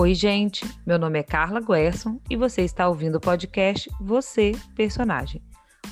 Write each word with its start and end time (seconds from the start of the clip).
Oi, 0.00 0.14
gente. 0.14 0.64
Meu 0.86 0.98
nome 0.98 1.18
é 1.18 1.22
Carla 1.22 1.60
Guerson 1.60 2.18
e 2.30 2.34
você 2.34 2.62
está 2.62 2.88
ouvindo 2.88 3.16
o 3.16 3.20
podcast 3.20 3.86
Você, 4.00 4.52
Personagem. 4.74 5.42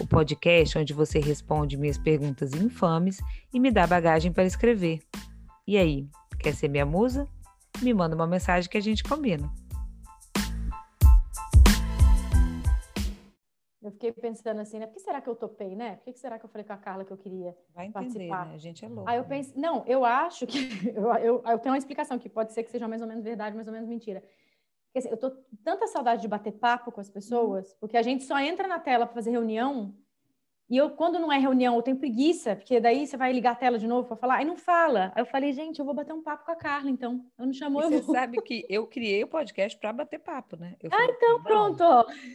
O 0.01 0.07
podcast 0.07 0.79
onde 0.79 0.95
você 0.95 1.19
responde 1.19 1.77
minhas 1.77 1.99
perguntas 1.99 2.55
infames 2.55 3.21
e 3.53 3.61
me 3.61 3.71
dá 3.71 3.87
bagagem 3.87 4.33
para 4.33 4.47
escrever. 4.47 5.01
E 5.67 5.77
aí, 5.77 6.09
quer 6.39 6.55
ser 6.55 6.69
minha 6.69 6.87
musa? 6.87 7.29
Me 7.83 7.93
manda 7.93 8.17
uma 8.17 8.27
mensagem 8.27 8.71
que 8.71 8.79
a 8.79 8.81
gente 8.81 9.05
combina. 9.05 9.53
Eu 13.89 13.93
fiquei 13.93 14.13
pensando 14.13 14.61
assim, 14.61 14.79
né? 14.79 14.87
Por 14.87 14.93
que 14.95 15.01
será 15.01 15.19
que 15.21 15.29
eu 15.29 15.35
topei, 15.35 15.75
né? 15.75 15.97
Por 15.97 16.13
que 16.13 16.19
será 16.19 16.39
que 16.39 16.45
eu 16.45 16.49
falei 16.51 16.65
com 16.65 16.75
a 16.75 16.77
Carla 16.77 17.05
que 17.07 17.11
eu 17.11 17.17
queria 17.17 17.57
Vai 17.75 17.87
entender, 17.87 18.05
participar? 18.05 18.47
né? 18.47 18.55
A 18.55 18.59
gente 18.59 18.85
é 18.85 18.89
louco. 18.89 19.09
Aí 19.09 19.17
eu 19.17 19.25
pensei, 19.25 19.55
não, 19.57 19.83
eu 19.87 20.05
acho 20.05 20.47
que 20.47 20.59
eu, 20.95 21.15
eu, 21.15 21.43
eu 21.47 21.59
tenho 21.59 21.73
uma 21.73 21.79
explicação 21.79 22.19
que 22.19 22.29
pode 22.29 22.53
ser 22.53 22.63
que 22.63 22.71
seja 22.71 22.87
mais 22.87 23.01
ou 23.01 23.09
menos 23.09 23.25
verdade, 23.25 23.57
mais 23.57 23.67
ou 23.67 23.73
menos 23.73 23.89
mentira. 23.89 24.23
Porque, 24.87 24.99
assim, 24.99 25.09
eu 25.09 25.17
tô 25.17 25.31
com 25.31 25.57
tanta 25.65 25.87
saudade 25.87 26.21
de 26.21 26.29
bater 26.29 26.53
papo 26.53 26.93
com 26.93 27.01
as 27.01 27.09
pessoas, 27.09 27.75
porque 27.81 27.97
a 27.97 28.03
gente 28.03 28.25
só 28.25 28.39
entra 28.39 28.69
na 28.69 28.79
tela 28.79 29.07
para 29.07 29.15
fazer 29.15 29.31
reunião. 29.31 29.95
E 30.71 30.77
eu, 30.77 30.91
quando 30.91 31.19
não 31.19 31.33
é 31.33 31.39
reunião, 31.39 31.77
eu 31.77 31.83
tenho 31.83 31.97
preguiça, 31.97 32.55
porque 32.55 32.79
daí 32.79 33.07
você 33.07 33.17
vai 33.17 33.33
ligar 33.33 33.53
a 33.53 33.55
tela 33.55 33.79
de 33.79 33.87
novo 33.87 34.07
para 34.07 34.17
falar, 34.17 34.37
aí 34.37 34.45
não 34.45 34.57
fala. 34.57 35.13
Aí 35.15 35.23
eu 35.23 35.27
falei, 35.27 35.51
gente, 35.53 35.79
eu 35.79 35.85
vou 35.85 35.95
bater 35.95 36.13
um 36.13 36.23
papo 36.23 36.45
com 36.45 36.53
a 36.53 36.57
Carla, 36.57 36.91
então. 36.91 37.25
Ela 37.39 37.49
me 37.49 37.55
chamou, 37.55 37.81
E 37.81 37.85
eu 37.87 37.91
você 37.91 38.01
vou. 38.03 38.15
sabe 38.15 38.43
que 38.43 38.67
eu 38.69 38.87
criei 38.87 39.25
o 39.25 39.27
podcast 39.27 39.79
para 39.79 39.93
bater 39.95 40.19
papo, 40.19 40.57
né? 40.57 40.75
Eu 40.83 40.91
Ah, 40.93 40.97
falei, 40.99 41.15
então 41.17 41.33
"Não, 41.39 41.43
pronto. 41.43 41.85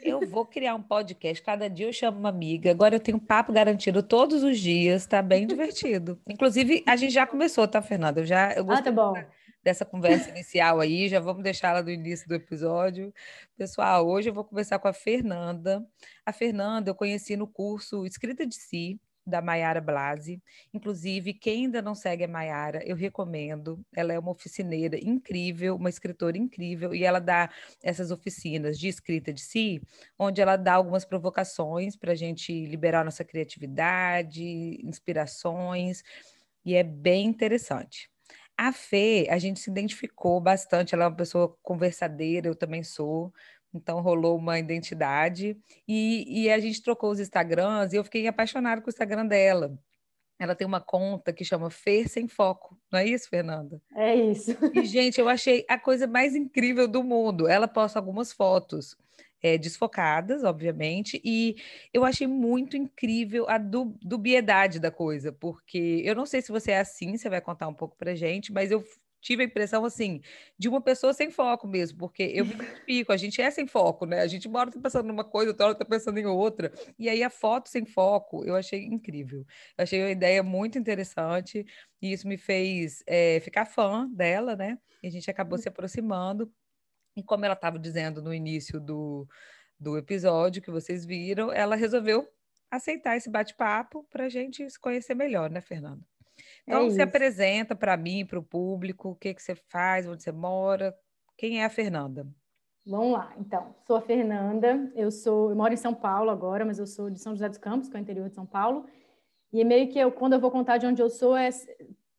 Eu 0.02 0.22
vou 0.28 0.46
criar 0.48 0.74
um 0.74 0.82
podcast. 0.82 1.44
Cada 1.44 1.70
dia 1.70 1.86
eu 1.88 1.94
chamo 1.94 2.18
uma 2.18 2.30
amiga. 2.30 2.72
Agora 2.72 2.96
eu 2.96 3.00
tenho 3.00 3.20
papo 3.20 3.54
garantido 3.54 4.02
todos 4.02 4.42
os 4.44 4.58
dias. 4.60 5.06
Tá 5.06 5.22
bem 5.22 5.46
divertido. 5.48 6.20
Inclusive, 6.28 6.84
a 6.88 6.96
gente 6.96 7.14
já 7.14 7.28
começou, 7.28 7.68
tá, 7.68 7.82
Fernanda? 7.84 8.22
Eu 8.22 8.26
já 8.26 8.52
eu 8.54 8.66
Ah, 8.72 8.82
tá 8.82 8.92
bom. 8.92 9.14
Dessa 9.64 9.86
conversa 9.86 10.30
inicial 10.30 10.80
aí. 10.80 11.08
Já 11.08 11.20
vamos 11.20 11.44
deixar 11.44 11.70
ela 11.70 11.84
do 11.84 11.92
início 11.92 12.28
do 12.28 12.36
episódio. 12.36 13.14
Pessoal, 13.58 14.08
hoje 14.08 14.30
eu 14.30 14.34
vou 14.34 14.44
conversar 14.44 14.80
com 14.80 14.88
a 14.88 14.94
Fernanda. 14.94 15.86
A 16.26 16.34
Fernanda 16.34 16.90
eu 16.90 16.96
conheci 16.96 17.36
no 17.36 17.48
curso 17.48 18.06
Escrita 18.06 18.46
de 18.46 18.56
Si, 18.56 19.00
da 19.26 19.42
Maiara 19.42 19.80
Blasi. 19.80 20.42
Inclusive, 20.74 21.34
quem 21.34 21.66
ainda 21.66 21.82
não 21.82 21.96
segue 21.96 22.26
a 22.26 22.28
Maiara, 22.28 22.84
eu 22.86 22.96
recomendo. 22.96 23.84
Ela 23.96 24.14
é 24.14 24.20
uma 24.20 24.32
oficineira 24.32 24.98
incrível, 25.02 25.76
uma 25.76 25.90
escritora 25.90 26.38
incrível, 26.38 26.94
e 26.94 27.04
ela 27.04 27.20
dá 27.20 27.50
essas 27.82 28.12
oficinas 28.12 28.78
de 28.78 28.88
escrita 28.88 29.32
de 29.32 29.42
si, 29.42 29.82
onde 30.20 30.42
ela 30.42 30.58
dá 30.58 30.74
algumas 30.74 31.06
provocações 31.06 31.96
para 31.96 32.12
a 32.12 32.16
gente 32.16 32.66
liberar 32.66 33.06
nossa 33.06 33.24
criatividade, 33.24 34.44
inspirações, 34.84 36.04
e 36.66 36.76
é 36.76 36.84
bem 36.84 37.28
interessante. 37.28 38.13
A 38.58 38.72
Fê, 38.72 39.28
a 39.30 39.38
gente 39.38 39.60
se 39.60 39.70
identificou 39.70 40.40
bastante, 40.40 40.94
ela 40.94 41.06
é 41.06 41.08
uma 41.08 41.16
pessoa 41.16 41.56
conversadeira, 41.62 42.48
eu 42.48 42.56
também 42.56 42.84
sou, 42.84 43.34
então 43.74 44.02
rolou 44.02 44.38
uma 44.38 44.60
identidade, 44.60 45.58
e, 45.88 46.44
e 46.44 46.52
a 46.52 46.60
gente 46.60 46.82
trocou 46.82 47.12
os 47.12 47.20
Instagrams, 47.20 47.94
e 47.94 47.98
eu 47.98 48.04
fiquei 48.04 48.28
apaixonada 48.28 48.82
com 48.82 48.88
o 48.88 48.92
Instagram 48.92 49.26
dela. 49.26 49.78
Ela 50.40 50.56
tem 50.56 50.68
uma 50.68 50.82
conta 50.82 51.32
que 51.32 51.46
chama 51.46 51.70
Fer 51.70 52.08
Sem 52.10 52.28
Foco, 52.28 52.78
não 52.92 53.00
é 53.00 53.06
isso, 53.06 53.30
Fernanda? 53.30 53.82
É 53.96 54.16
isso. 54.16 54.58
E, 54.74 54.86
gente, 54.86 55.20
eu 55.20 55.30
achei 55.30 55.66
a 55.70 55.80
coisa 55.80 56.06
mais 56.06 56.36
incrível 56.36 56.88
do 56.88 57.04
mundo. 57.04 57.48
Ela 57.48 57.68
posta 57.68 57.98
algumas 57.98 58.34
fotos 58.34 58.98
é, 59.44 59.58
desfocadas, 59.58 60.44
obviamente, 60.44 61.22
e 61.24 61.56
eu 61.94 62.06
achei 62.06 62.26
muito 62.28 62.78
incrível 62.78 63.46
a 63.50 63.58
du- 63.58 63.98
dubiedade 64.02 64.80
da 64.80 64.90
coisa, 64.92 65.32
porque 65.34 66.02
eu 66.06 66.16
não 66.16 66.26
sei 66.26 66.42
se 66.42 66.52
você 66.52 66.72
é 66.72 66.80
assim, 66.80 67.18
você 67.18 67.30
vai 67.30 67.42
contar 67.42 67.68
um 67.68 67.74
pouco 67.74 67.98
pra 67.98 68.16
gente, 68.16 68.54
mas 68.54 68.72
eu 68.72 68.84
tive 69.22 69.44
a 69.44 69.46
impressão, 69.46 69.86
assim, 69.86 70.22
de 70.60 70.68
uma 70.68 70.82
pessoa 70.82 71.14
sem 71.14 71.32
foco 71.32 71.66
mesmo, 71.68 71.98
porque 71.98 72.24
eu 72.24 72.46
me 72.46 72.54
identifico, 72.56 73.12
a 73.14 73.18
gente 73.18 73.42
é 73.42 73.50
sem 73.50 73.66
foco, 73.68 74.06
né? 74.06 74.20
A 74.22 74.28
gente 74.28 74.48
uma 74.48 74.60
hora 74.60 74.72
tá 74.72 74.80
pensando 74.82 75.08
numa 75.08 75.24
coisa, 75.24 75.52
outra 75.52 75.68
hora 75.68 75.76
tá 75.76 75.86
pensando 75.86 76.18
em 76.20 76.26
outra, 76.26 76.72
e 77.00 77.08
aí 77.10 77.24
a 77.24 77.30
foto 77.30 77.70
sem 77.70 77.86
foco, 77.86 78.44
eu 78.46 78.56
achei 78.56 78.84
incrível. 78.86 79.46
Eu 79.78 79.84
achei 79.84 80.02
uma 80.02 80.12
ideia 80.12 80.44
muito 80.44 80.78
interessante, 80.78 81.66
e 82.02 82.12
isso 82.12 82.28
me 82.28 82.38
fez 82.38 83.04
é, 83.08 83.40
ficar 83.40 83.66
fã 83.66 84.08
dela, 84.10 84.56
né? 84.56 84.78
E 85.02 85.08
a 85.08 85.12
gente 85.12 85.30
acabou 85.32 85.58
se 85.58 85.68
aproximando. 85.70 86.52
E 87.16 87.24
como 87.24 87.46
ela 87.46 87.54
estava 87.54 87.78
dizendo 87.78 88.22
no 88.22 88.34
início 88.34 88.80
do, 88.80 89.28
do 89.80 89.98
episódio 89.98 90.62
que 90.62 90.72
vocês 90.72 91.06
viram, 91.06 91.52
ela 91.52 91.76
resolveu 91.76 92.28
aceitar 92.72 93.16
esse 93.16 93.30
bate-papo 93.30 94.06
para 94.10 94.26
a 94.26 94.30
gente 94.30 94.68
se 94.70 94.80
conhecer 94.80 95.14
melhor, 95.14 95.50
né, 95.50 95.62
Fernanda? 95.62 96.02
Então, 96.64 96.88
É 96.88 96.90
se 96.90 97.02
apresenta 97.02 97.76
para 97.76 97.96
mim, 97.96 98.26
para 98.26 98.40
o 98.40 98.44
público, 98.44 99.10
o 99.10 99.16
que, 99.16 99.34
que 99.34 99.42
você 99.42 99.56
faz, 99.56 100.08
onde 100.08 100.24
você 100.24 100.32
mora, 100.32 100.96
quem 101.38 101.62
é 101.62 101.66
a 101.66 101.70
Fernanda? 101.70 102.28
Vamos 102.86 103.14
lá, 103.14 103.34
então. 103.38 103.76
Sou 103.86 103.96
a 103.96 104.02
Fernanda, 104.02 104.92
eu 104.96 105.10
sou, 105.10 105.52
eu 105.52 105.56
moro 105.56 105.74
em 105.74 105.78
São 105.78 105.94
Paulo 105.94 106.30
agora, 106.30 106.66
mas 106.66 106.80
eu 106.80 106.88
sou 106.88 107.10
de 107.10 107.20
São 107.20 107.34
José 107.34 107.48
dos 107.48 107.58
Campos, 107.58 107.88
que 107.88 107.96
é 107.96 108.00
o 108.00 108.02
interior 108.02 108.28
de 108.28 108.36
São 108.36 108.46
Paulo. 108.46 108.86
E 109.54 109.62
é 109.62 109.64
meio 109.64 109.88
que 109.90 110.00
eu, 110.00 110.12
quando 110.12 110.34
eu 110.34 110.40
vou 110.40 110.52
contar 110.52 110.78
de 110.78 110.86
onde 110.86 111.02
eu 111.02 111.10
sou, 111.10 111.38
é 111.38 111.50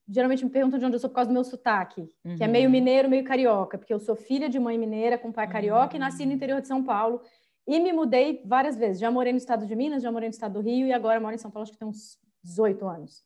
geralmente 0.08 0.44
me 0.44 0.50
perguntam 0.50 0.78
de 0.78 0.84
onde 0.84 0.96
eu 0.96 1.00
sou 1.00 1.10
por 1.10 1.16
causa 1.16 1.30
do 1.30 1.34
meu 1.34 1.44
sotaque, 1.44 2.08
que 2.36 2.44
é 2.44 2.48
meio 2.48 2.66
Uhum. 2.66 2.72
mineiro, 2.72 3.08
meio 3.10 3.24
carioca, 3.24 3.78
porque 3.78 3.92
eu 3.94 4.00
sou 4.00 4.14
filha 4.16 4.48
de 4.48 4.58
mãe 4.58 4.76
mineira 4.78 5.16
com 5.18 5.32
pai 5.32 5.48
carioca 5.48 5.96
e 5.96 5.98
nasci 5.98 6.26
no 6.26 6.32
interior 6.32 6.60
de 6.60 6.68
São 6.68 6.82
Paulo. 6.84 7.20
E 7.66 7.80
me 7.80 7.92
mudei 7.92 8.42
várias 8.44 8.76
vezes. 8.76 9.00
Já 9.00 9.10
morei 9.10 9.32
no 9.32 9.38
estado 9.38 9.66
de 9.66 9.74
Minas, 9.74 10.02
já 10.02 10.12
morei 10.12 10.28
no 10.28 10.32
estado 10.34 10.54
do 10.54 10.60
Rio 10.60 10.86
e 10.86 10.92
agora 10.92 11.18
moro 11.20 11.34
em 11.34 11.38
São 11.38 11.50
Paulo, 11.50 11.62
acho 11.64 11.72
que 11.72 11.78
tem 11.78 11.88
uns 11.88 12.18
18 12.42 12.86
anos. 12.86 13.24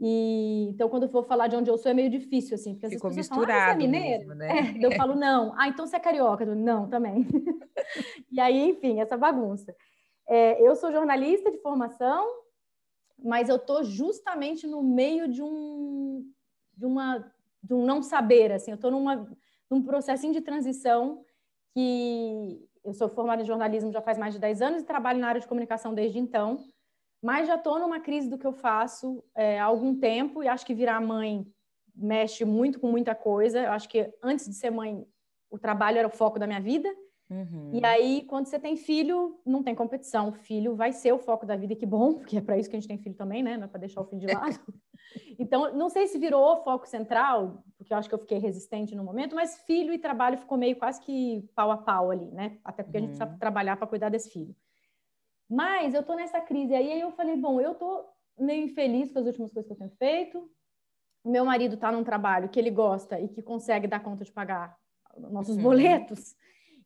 E 0.00 0.68
então, 0.70 0.88
quando 0.88 1.04
eu 1.04 1.08
for 1.08 1.24
falar 1.24 1.46
de 1.48 1.54
onde 1.56 1.70
eu 1.70 1.78
sou, 1.78 1.90
é 1.90 1.94
meio 1.94 2.10
difícil, 2.10 2.54
assim, 2.56 2.72
porque 2.74 2.86
as 2.86 2.92
Ficou 2.94 3.10
pessoas 3.10 3.28
falam, 3.28 3.44
ah, 3.44 3.46
você 3.52 3.70
é 3.70 3.74
misturado 3.74 3.78
mineira? 3.78 4.18
mesmo, 4.18 4.34
né? 4.34 4.58
É, 4.58 4.62
daí 4.72 4.82
eu 4.82 4.92
falo, 4.92 5.14
não. 5.14 5.54
Ah, 5.58 5.68
então 5.68 5.86
você 5.86 5.96
é 5.96 6.00
carioca? 6.00 6.44
Eu, 6.44 6.56
não, 6.56 6.88
também. 6.88 7.26
e 8.30 8.40
aí, 8.40 8.70
enfim, 8.70 9.00
essa 9.00 9.16
bagunça. 9.16 9.74
É, 10.28 10.60
eu 10.66 10.74
sou 10.76 10.92
jornalista 10.92 11.50
de 11.52 11.58
formação, 11.58 12.26
mas 13.24 13.48
eu 13.48 13.58
tô 13.58 13.82
justamente 13.82 14.66
no 14.66 14.82
meio 14.82 15.28
de 15.28 15.42
um, 15.42 16.30
de 16.76 16.86
uma, 16.86 17.32
de 17.62 17.74
um 17.74 17.84
não 17.84 18.02
saber, 18.02 18.52
assim. 18.52 18.70
Eu 18.70 18.78
tô 18.78 18.90
numa, 18.90 19.28
num 19.70 19.82
processinho 19.82 20.32
de 20.32 20.40
transição 20.40 21.24
que 21.74 22.68
eu 22.84 22.92
sou 22.92 23.08
formada 23.08 23.42
em 23.42 23.46
jornalismo 23.46 23.92
já 23.92 24.02
faz 24.02 24.18
mais 24.18 24.34
de 24.34 24.40
10 24.40 24.62
anos 24.62 24.82
e 24.82 24.86
trabalho 24.86 25.20
na 25.20 25.28
área 25.28 25.40
de 25.40 25.46
comunicação 25.46 25.94
desde 25.94 26.18
então, 26.18 26.64
mas 27.22 27.46
já 27.46 27.54
estou 27.54 27.78
numa 27.78 28.00
crise 28.00 28.28
do 28.28 28.36
que 28.36 28.46
eu 28.46 28.52
faço 28.52 29.22
é, 29.34 29.60
há 29.60 29.64
algum 29.64 29.94
tempo 29.94 30.42
e 30.42 30.48
acho 30.48 30.66
que 30.66 30.74
virar 30.74 31.00
mãe 31.00 31.46
mexe 31.94 32.44
muito 32.44 32.80
com 32.80 32.90
muita 32.90 33.14
coisa. 33.14 33.60
Eu 33.60 33.72
acho 33.72 33.88
que 33.88 34.12
antes 34.22 34.46
de 34.46 34.54
ser 34.54 34.70
mãe, 34.70 35.06
o 35.48 35.58
trabalho 35.58 35.98
era 35.98 36.08
o 36.08 36.10
foco 36.10 36.38
da 36.38 36.46
minha 36.46 36.60
vida. 36.60 36.88
Uhum. 37.32 37.70
E 37.72 37.84
aí, 37.86 38.22
quando 38.26 38.46
você 38.46 38.58
tem 38.58 38.76
filho, 38.76 39.40
não 39.46 39.62
tem 39.62 39.74
competição. 39.74 40.28
O 40.28 40.32
filho 40.32 40.74
vai 40.76 40.92
ser 40.92 41.12
o 41.12 41.18
foco 41.18 41.46
da 41.46 41.56
vida, 41.56 41.72
e 41.72 41.76
que 41.76 41.86
bom, 41.86 42.14
porque 42.20 42.36
é 42.36 42.40
para 42.40 42.58
isso 42.58 42.68
que 42.68 42.76
a 42.76 42.80
gente 42.80 42.88
tem 42.88 42.98
filho 42.98 43.14
também, 43.16 43.42
né? 43.42 43.56
Não 43.56 43.64
é 43.64 43.68
para 43.68 43.80
deixar 43.80 44.00
o 44.00 44.04
filho 44.04 44.20
de 44.20 44.26
lado. 44.26 44.58
Então, 45.38 45.74
não 45.74 45.88
sei 45.88 46.06
se 46.06 46.18
virou 46.18 46.44
o 46.44 46.62
foco 46.62 46.86
central, 46.86 47.64
porque 47.76 47.92
eu 47.92 47.96
acho 47.96 48.08
que 48.08 48.14
eu 48.14 48.18
fiquei 48.18 48.38
resistente 48.38 48.94
no 48.94 49.04
momento, 49.04 49.34
mas 49.34 49.58
filho 49.62 49.92
e 49.92 49.98
trabalho 49.98 50.38
ficou 50.38 50.58
meio 50.58 50.76
quase 50.76 51.00
que 51.00 51.48
pau 51.54 51.70
a 51.70 51.76
pau 51.78 52.10
ali, 52.10 52.30
né? 52.30 52.58
Até 52.64 52.82
porque 52.82 52.98
a 52.98 53.00
gente 53.00 53.10
Uhum. 53.12 53.16
precisa 53.18 53.38
trabalhar 53.38 53.76
para 53.76 53.86
cuidar 53.86 54.08
desse 54.10 54.30
filho. 54.30 54.54
Mas 55.48 55.94
eu 55.94 56.02
tô 56.02 56.14
nessa 56.14 56.40
crise 56.40 56.74
aí, 56.74 56.92
aí 56.92 57.00
eu 57.00 57.10
falei, 57.12 57.36
bom, 57.36 57.60
eu 57.60 57.74
tô 57.74 58.04
meio 58.38 58.64
infeliz 58.64 59.10
com 59.10 59.18
as 59.18 59.26
últimas 59.26 59.52
coisas 59.52 59.66
que 59.66 59.72
eu 59.72 59.78
tenho 59.78 59.90
feito. 59.98 60.50
O 61.24 61.30
meu 61.30 61.44
marido 61.44 61.76
tá 61.76 61.92
num 61.92 62.04
trabalho 62.04 62.48
que 62.48 62.58
ele 62.58 62.70
gosta 62.70 63.20
e 63.20 63.28
que 63.28 63.42
consegue 63.42 63.86
dar 63.86 64.00
conta 64.00 64.24
de 64.24 64.32
pagar 64.32 64.76
nossos 65.30 65.56
Uhum. 65.56 65.62
boletos. 65.62 66.34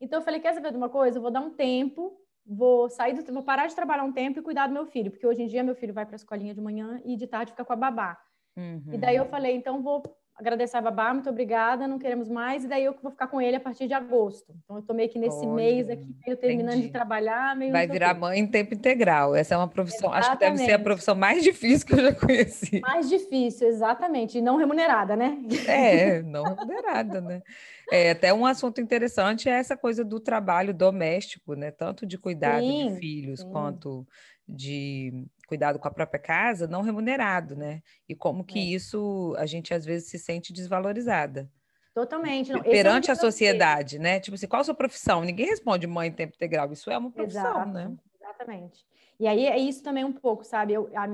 Então 0.01 0.21
eu 0.21 0.25
falei, 0.25 0.41
quer 0.41 0.55
saber 0.55 0.71
de 0.71 0.77
uma 0.77 0.89
coisa? 0.89 1.19
Eu 1.19 1.23
vou 1.23 1.31
dar 1.31 1.41
um 1.41 1.51
tempo, 1.51 2.19
vou 2.47 2.89
sair 2.89 3.15
do, 3.15 3.33
vou 3.33 3.43
parar 3.43 3.67
de 3.67 3.75
trabalhar 3.75 4.05
um 4.05 4.13
tempo 4.13 4.39
e 4.39 4.43
cuidar 4.43 4.67
do 4.67 4.75
meu 4.75 4.87
filho, 4.87 5.11
porque 5.11 5.27
hoje 5.27 5.43
em 5.43 5.47
dia 5.47 5.63
meu 5.63 5.75
filho 5.75 5.95
vai 5.95 6.07
para 6.07 6.15
a 6.15 6.17
escolinha 6.17 6.55
de 6.55 6.61
manhã 6.61 7.01
e 7.05 7.17
de 7.17 7.27
tarde 7.27 7.53
fica 7.53 7.65
com 7.65 7.73
a 7.73 7.77
babá. 7.77 8.19
Uhum. 8.57 8.93
E 8.93 8.99
daí 8.99 9.17
eu 9.17 9.27
falei, 9.27 9.55
então 9.55 9.83
vou 9.83 10.03
agradecer 10.39 10.77
a 10.77 10.83
babá, 10.83 11.13
muito 11.15 11.31
obrigada, 11.31 11.89
não 11.89 11.99
queremos 11.99 12.29
mais, 12.29 12.65
e 12.65 12.69
daí 12.69 12.85
eu 12.85 12.95
vou 13.03 13.11
ficar 13.11 13.27
com 13.27 13.41
ele 13.41 13.57
a 13.57 13.61
partir 13.61 13.89
de 13.89 13.95
agosto. 13.95 14.53
Então 14.65 14.77
eu 14.77 14.83
tô 14.83 14.93
meio 14.93 15.09
que 15.09 15.19
nesse 15.19 15.47
Olha, 15.47 15.55
mês 15.55 15.89
aqui, 15.89 16.07
meio 16.27 16.37
terminando 16.37 16.75
entendi. 16.75 16.87
de 16.89 16.93
trabalhar, 16.93 17.57
meio 17.57 17.73
Vai 17.73 17.87
virar 17.87 18.15
mãe 18.15 18.39
em 18.39 18.47
tempo 18.47 18.75
integral. 18.75 19.35
Essa 19.35 19.55
é 19.55 19.59
uma 19.59 19.69
profissão, 19.69 20.13
acho 20.13 20.31
que 20.33 20.39
deve 20.39 20.59
ser 20.59 20.63
a 20.63 20.67
Exatamente. 20.67 20.85
profissão 20.85 21.15
mais 21.15 21.43
difícil 21.43 21.87
que 21.87 21.95
eu 21.95 22.05
já 22.05 22.15
conheci. 22.15 22.81
Mais 22.81 23.09
difícil, 23.09 23.67
exatamente, 23.69 24.39
e 24.39 24.43
não 24.43 24.57
remunerada, 24.57 25.17
né? 25.17 25.39
É, 25.67 26.23
não 26.23 26.45
remunerada, 26.45 27.21
né? 27.21 27.43
É, 27.91 28.11
até 28.11 28.35
um 28.35 28.45
assunto 28.45 28.81
interessante 28.81 29.49
é 29.49 29.53
essa 29.53 29.77
coisa 29.77 30.05
do 30.05 30.21
trabalho 30.21 30.75
doméstico, 30.75 31.55
né? 31.55 31.71
Tanto 31.71 32.05
de 32.05 32.19
cuidado 32.19 32.63
de 32.63 32.67
Sim, 32.67 32.97
filhos 32.97 33.41
sim. 33.41 33.51
quanto 33.51 34.07
de 34.49 35.25
cuidado 35.47 35.79
com 35.79 35.87
a 35.89 35.91
própria 35.91 36.19
casa, 36.21 36.67
não 36.67 36.83
remunerado, 36.83 37.55
né? 37.57 37.81
E 38.09 38.15
como 38.15 38.45
que 38.45 38.59
É. 38.59 38.63
isso 38.63 39.35
a 39.39 39.47
gente 39.47 39.73
às 39.73 39.85
vezes 39.85 40.09
se 40.11 40.19
sente 40.19 40.53
desvalorizada 40.53 41.51
Totalmente. 41.95 42.53
Não, 42.53 42.61
é 42.61 42.63
perante 42.65 43.11
a 43.11 43.15
desafio. 43.15 43.31
sociedade, 43.33 43.99
né? 43.99 44.21
Tipo 44.21 44.35
assim, 44.35 44.47
qual 44.47 44.61
a 44.61 44.65
sua 44.65 44.75
profissão? 44.75 45.23
Ninguém 45.25 45.47
responde 45.47 45.87
mãe 45.87 46.09
em 46.09 46.13
tempo 46.13 46.35
integral. 46.35 46.71
Isso 46.71 46.91
é 46.91 46.99
uma 46.99 47.11
profissão, 47.11 47.43
Exato, 47.43 47.71
né? 47.73 47.97
Exatamente. 48.21 48.85
E 49.19 49.27
aí 49.27 49.47
é 49.47 49.57
isso 49.59 49.83
também 49.83 50.05
um 50.05 50.13
pouco, 50.13 50.45
sabe? 50.45 50.75
Eu, 50.75 50.91
a- 50.95 51.09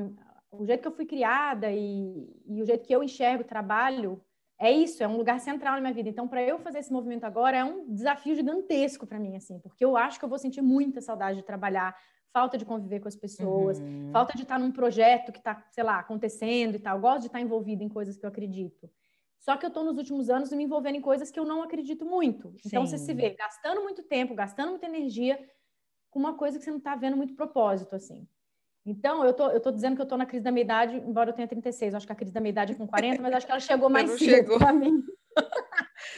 o 0.50 0.66
jeito 0.66 0.82
que 0.82 0.88
eu 0.88 0.92
fui 0.92 1.06
criada 1.06 1.70
e, 1.70 2.28
e 2.46 2.60
o 2.60 2.66
jeito 2.66 2.84
que 2.84 2.92
eu 2.92 3.02
enxergo 3.04 3.42
o 3.44 3.46
trabalho 3.46 4.20
é 4.58 4.72
isso, 4.72 5.02
é 5.04 5.08
um 5.08 5.16
lugar 5.16 5.38
central 5.40 5.74
na 5.74 5.80
minha 5.80 5.94
vida. 5.94 6.08
Então, 6.08 6.26
para 6.26 6.42
eu 6.42 6.58
fazer 6.58 6.78
esse 6.80 6.92
movimento 6.92 7.22
agora 7.24 7.56
é 7.58 7.64
um 7.64 7.86
desafio 7.94 8.34
gigantesco 8.34 9.06
para 9.06 9.20
mim, 9.20 9.36
assim, 9.36 9.60
porque 9.60 9.84
eu 9.84 9.96
acho 9.96 10.18
que 10.18 10.24
eu 10.24 10.28
vou 10.28 10.38
sentir 10.38 10.62
muita 10.62 11.00
saudade 11.00 11.38
de 11.38 11.44
trabalhar, 11.44 11.96
falta 12.32 12.56
de 12.56 12.64
conviver 12.64 13.00
com 13.00 13.08
as 13.08 13.16
pessoas, 13.16 13.78
uhum. 13.78 14.10
falta 14.12 14.34
de 14.34 14.42
estar 14.42 14.58
num 14.58 14.72
projeto 14.72 15.30
que 15.30 15.38
está, 15.38 15.64
sei 15.70 15.84
lá, 15.84 15.98
acontecendo 15.98 16.76
e 16.76 16.78
tal. 16.78 16.96
Eu 16.96 17.02
gosto 17.02 17.20
de 17.20 17.26
estar 17.26 17.40
envolvida 17.40 17.84
em 17.84 17.88
coisas 17.88 18.16
que 18.16 18.24
eu 18.24 18.28
acredito. 18.28 18.90
Só 19.38 19.56
que 19.56 19.66
eu 19.66 19.68
estou 19.68 19.84
nos 19.84 19.98
últimos 19.98 20.30
anos 20.30 20.52
me 20.52 20.64
envolvendo 20.64 20.96
em 20.96 21.00
coisas 21.00 21.30
que 21.30 21.38
eu 21.38 21.44
não 21.44 21.62
acredito 21.62 22.06
muito. 22.06 22.54
Sim. 22.58 22.68
Então, 22.68 22.86
você 22.86 22.96
se 22.96 23.12
vê 23.12 23.30
gastando 23.30 23.82
muito 23.82 24.02
tempo, 24.02 24.34
gastando 24.34 24.70
muita 24.70 24.86
energia 24.86 25.38
com 26.10 26.18
uma 26.18 26.34
coisa 26.34 26.58
que 26.58 26.64
você 26.64 26.70
não 26.70 26.78
está 26.78 26.94
vendo 26.94 27.16
muito 27.16 27.34
propósito, 27.34 27.96
assim. 27.96 28.26
Então, 28.86 29.24
eu 29.24 29.32
tô, 29.32 29.48
eu 29.50 29.60
tô 29.60 29.70
dizendo 29.70 29.96
que 29.96 30.02
eu 30.02 30.06
tô 30.06 30.16
na 30.16 30.26
crise 30.26 30.44
da 30.44 30.52
meia-idade, 30.52 30.96
embora 30.96 31.30
eu 31.30 31.34
tenha 31.34 31.48
36. 31.48 31.92
Eu 31.92 31.96
acho 31.96 32.06
que 32.06 32.12
a 32.12 32.16
crise 32.16 32.32
da 32.32 32.40
meia-idade 32.40 32.72
é 32.72 32.76
com 32.76 32.86
40, 32.86 33.20
mas 33.20 33.34
acho 33.34 33.46
que 33.46 33.52
ela 33.52 33.60
chegou 33.60 33.90
mais 33.90 34.10
cedo 34.18 34.58
para 34.58 34.72
mim. 34.72 35.02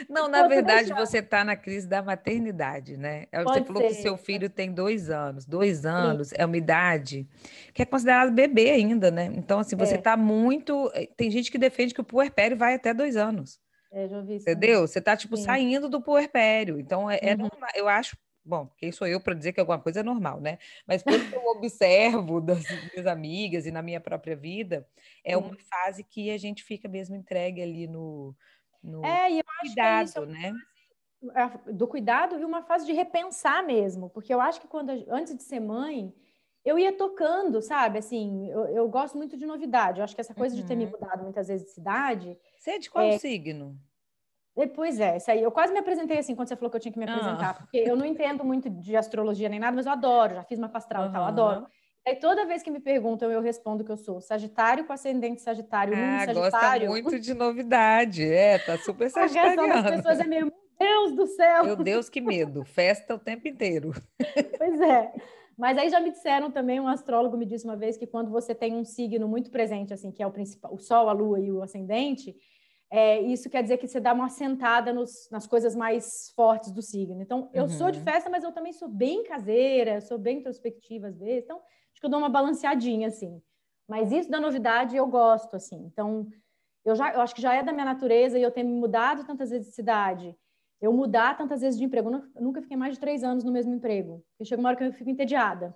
Não, 0.09 0.29
na 0.29 0.47
verdade, 0.49 0.93
você 0.93 1.19
está 1.19 1.45
na 1.45 1.57
crise 1.57 1.87
da 1.87 2.03
maternidade, 2.03 2.97
né? 2.97 3.27
É 3.31 3.43
você 3.43 3.63
falou 3.63 3.83
ser. 3.83 3.89
que 3.89 3.95
seu 3.95 4.17
filho 4.17 4.49
tem 4.51 4.73
dois 4.73 5.11
anos. 5.11 5.45
Dois 5.45 5.85
anos 5.85 6.29
Sim. 6.29 6.37
é 6.39 6.47
uma 6.47 6.57
idade 6.57 7.29
que 7.73 7.83
é 7.83 7.85
considerada 7.85 8.31
bebê 8.31 8.71
ainda, 8.71 9.11
né? 9.11 9.27
Então, 9.35 9.61
assim, 9.61 9.77
você 9.77 9.97
está 9.97 10.13
é. 10.13 10.17
muito. 10.17 10.91
Eh, 10.95 11.09
tem 11.17 11.31
gente 11.31 11.51
que 11.51 11.59
defende 11.59 11.95
que 11.95 12.01
o 12.01 12.05
puerpério 12.05 12.57
vai 12.57 12.75
até 12.75 12.93
dois 12.93 13.17
anos. 13.17 13.61
É, 13.93 14.09
já 14.09 14.19
ouvi 14.19 14.37
isso. 14.37 14.49
Entendeu? 14.49 14.87
Você 14.87 14.99
está, 14.99 15.17
tipo, 15.17 15.37
Sim. 15.37 15.45
saindo 15.45 15.89
do 15.89 16.01
puerpério. 16.01 16.81
Então, 16.81 17.11
é, 17.11 17.19
é 17.23 17.33
uhum. 17.33 17.49
normal. 17.49 17.71
Eu 17.75 17.89
acho 17.89 18.17
bom, 18.45 18.71
quem 18.77 18.93
sou 18.93 19.07
eu 19.07 19.21
para 19.21 19.35
dizer 19.35 19.53
que 19.53 19.61
alguma 19.61 19.79
coisa 19.79 20.01
é 20.01 20.03
normal, 20.03 20.41
né? 20.41 20.59
Mas 20.87 21.03
pelo 21.03 21.25
que 21.27 21.35
eu 21.35 21.43
observo 21.47 22.41
das 22.41 22.63
minhas 22.93 23.07
amigas 23.07 23.65
e 23.65 23.71
na 23.71 23.81
minha 23.81 24.01
própria 24.01 24.37
vida, 24.37 24.87
é 25.25 25.37
uma 25.37 25.57
fase 25.57 26.05
que 26.05 26.31
a 26.31 26.37
gente 26.37 26.63
fica 26.63 26.87
mesmo 26.87 27.17
entregue 27.17 27.63
ali 27.63 27.87
no, 27.87 28.37
no 28.85 29.05
é, 29.05 29.33
e 29.33 29.39
eu 29.39 29.45
cuidado, 29.61 30.03
acho 30.03 30.13
que 30.13 30.21
é 30.21 30.23
isso, 30.23 30.27
né? 30.27 30.53
Do 31.73 31.89
cuidado 31.89 32.39
e 32.39 32.45
uma 32.45 32.63
fase 32.63 32.85
de 32.85 32.93
repensar 32.93 33.65
mesmo, 33.65 34.11
porque 34.11 34.33
eu 34.33 34.41
acho 34.41 34.61
que 34.61 34.69
quando 34.69 34.91
antes 35.09 35.35
de 35.35 35.43
ser 35.43 35.59
mãe, 35.59 36.15
eu 36.65 36.79
ia 36.79 36.93
tocando, 36.93 37.63
sabe? 37.63 37.99
Assim, 37.99 38.51
eu, 38.51 38.67
eu 38.67 38.89
gosto 38.89 39.17
muito 39.17 39.37
de 39.37 39.47
novidade. 39.47 40.01
Eu 40.01 40.05
acho 40.05 40.15
que 40.15 40.21
essa 40.21 40.35
coisa 40.35 40.55
uhum. 40.55 40.61
de 40.61 40.67
ter 40.67 40.77
me 40.77 40.85
uhum. 40.85 40.91
mudado 40.93 41.23
muitas 41.23 41.49
vezes 41.49 41.67
de 41.67 41.73
cidade. 41.73 42.39
Você 42.59 42.73
é 42.73 42.79
de 42.79 42.91
qual 42.91 43.05
é... 43.05 43.19
signo? 43.19 43.79
Pois 44.75 45.01
é, 45.01 45.17
isso 45.17 45.31
aí. 45.31 45.43
Eu 45.43 45.51
quase 45.51 45.73
me 45.73 45.81
apresentei 45.81 46.19
assim 46.19 46.35
quando 46.35 46.49
você 46.49 46.55
falou 46.55 46.71
que 46.71 46.77
eu 46.77 46.81
tinha 46.81 46.93
que 46.93 46.99
me 46.99 47.05
apresentar, 47.05 47.51
ah. 47.51 47.55
porque 47.55 47.79
eu 47.79 47.97
não 47.97 48.07
entendo 48.07 48.45
muito 48.45 48.71
de 48.71 48.97
astrologia 48.97 49.49
nem 49.49 49.59
nada, 49.59 49.75
mas 49.75 49.85
eu 49.85 49.91
adoro, 49.91 50.37
já 50.37 50.45
fiz 50.45 50.59
uma 50.59 50.69
pastral 50.69 51.03
uhum. 51.05 51.09
e 51.09 51.13
tal, 51.13 51.25
adoro. 51.25 51.67
Aí 52.07 52.17
toda 52.17 52.45
vez 52.45 52.63
que 52.63 52.71
me 52.71 52.81
perguntam, 52.81 53.31
eu 53.31 53.41
respondo 53.41 53.83
que 53.83 53.91
eu 53.91 53.97
sou 53.97 54.21
Sagitário 54.21 54.85
com 54.85 54.93
ascendente 54.93 55.41
Sagitário, 55.41 55.95
ah, 55.95 56.27
Sagitário. 56.27 56.89
gosta 56.89 57.03
muito 57.03 57.19
de 57.19 57.33
novidade, 57.33 58.23
é, 58.23 58.59
tá 58.59 58.77
super 58.77 59.11
sagitariano. 59.11 59.63
A 59.63 59.65
reação 59.65 59.83
das 59.83 59.97
pessoas 59.97 60.21
é 60.21 60.25
meu 60.25 60.53
Deus 60.79 61.13
do 61.15 61.27
céu! 61.27 61.65
Meu 61.65 61.77
Deus, 61.77 62.11
que 62.11 62.21
medo, 62.21 62.63
festa 62.63 63.15
o 63.15 63.19
tempo 63.19 63.49
inteiro. 63.49 63.93
Pois 64.59 64.81
é. 64.81 65.13
Mas 65.57 65.79
aí 65.79 65.89
já 65.89 66.01
me 66.01 66.11
disseram 66.11 66.51
também, 66.51 66.81
um 66.81 66.89
astrólogo 66.89 67.37
me 67.37 67.47
disse 67.47 67.65
uma 67.65 67.77
vez 67.77 67.97
que 67.97 68.07
quando 68.07 68.31
você 68.31 68.55
tem 68.55 68.75
um 68.75 68.85
signo 68.85 69.29
muito 69.29 69.51
presente, 69.51 69.95
assim, 69.95 70.11
que 70.11 70.23
é 70.23 70.27
o 70.27 70.31
principal, 70.33 70.75
o 70.75 70.79
Sol, 70.79 71.09
a 71.09 71.13
Lua 71.13 71.39
e 71.39 71.51
o 71.51 71.63
ascendente, 71.63 72.35
é, 72.97 73.21
isso 73.21 73.51
quer 73.51 73.61
dizer 73.61 73.79
que 73.79 73.89
você 73.89 73.99
dá 73.99 74.13
uma 74.13 74.29
sentada 74.29 74.93
nos, 74.93 75.29
nas 75.29 75.49
coisas 75.49 75.75
mais 75.75 76.31
fortes 76.37 76.71
do 76.71 76.81
signo. 76.81 77.21
Então, 77.21 77.51
eu 77.53 77.65
uhum. 77.65 77.69
sou 77.69 77.91
de 77.91 77.99
uhum. 77.99 78.05
festa, 78.05 78.31
mas 78.31 78.45
eu 78.45 78.53
também 78.53 78.73
sou 78.73 78.89
bem 78.89 79.25
caseira, 79.25 80.01
sou 80.01 80.17
bem 80.17 80.39
introspectiva 80.39 81.09
às 81.09 81.19
vezes. 81.19 81.43
Então, 81.43 81.57
acho 81.57 82.01
que 82.01 82.07
eu 82.07 82.11
dou 82.11 82.21
uma 82.21 82.29
balanceadinha, 82.29 83.09
assim. 83.09 83.43
Mas 83.89 84.13
isso 84.13 84.31
da 84.31 84.41
novidade 84.41 84.97
eu 84.97 85.09
gosto, 85.09 85.57
assim. 85.57 85.91
Então, 85.93 86.25
eu, 86.85 86.95
já, 86.95 87.13
eu 87.13 87.21
acho 87.21 87.35
que 87.35 87.43
já 87.43 87.53
é 87.53 87.65
da 87.65 87.73
minha 87.73 87.85
natureza 87.85 88.39
e 88.39 88.43
eu 88.43 88.53
tenho 88.53 88.69
me 88.69 88.79
mudado 88.79 89.27
tantas 89.27 89.51
vezes 89.51 89.67
de 89.67 89.75
cidade. 89.75 90.33
Eu 90.81 90.93
mudar 90.93 91.37
tantas 91.37 91.63
vezes 91.63 91.77
de 91.77 91.85
emprego. 91.85 92.11
Eu 92.33 92.43
nunca 92.43 92.63
fiquei 92.63 92.77
mais 92.77 92.95
de 92.95 93.01
três 93.01 93.25
anos 93.25 93.43
no 93.43 93.51
mesmo 93.51 93.75
emprego. 93.75 94.25
Porque 94.31 94.45
chega 94.45 94.61
uma 94.61 94.69
hora 94.69 94.79
que 94.79 94.85
eu 94.85 94.93
fico 94.93 95.11
entediada. 95.11 95.75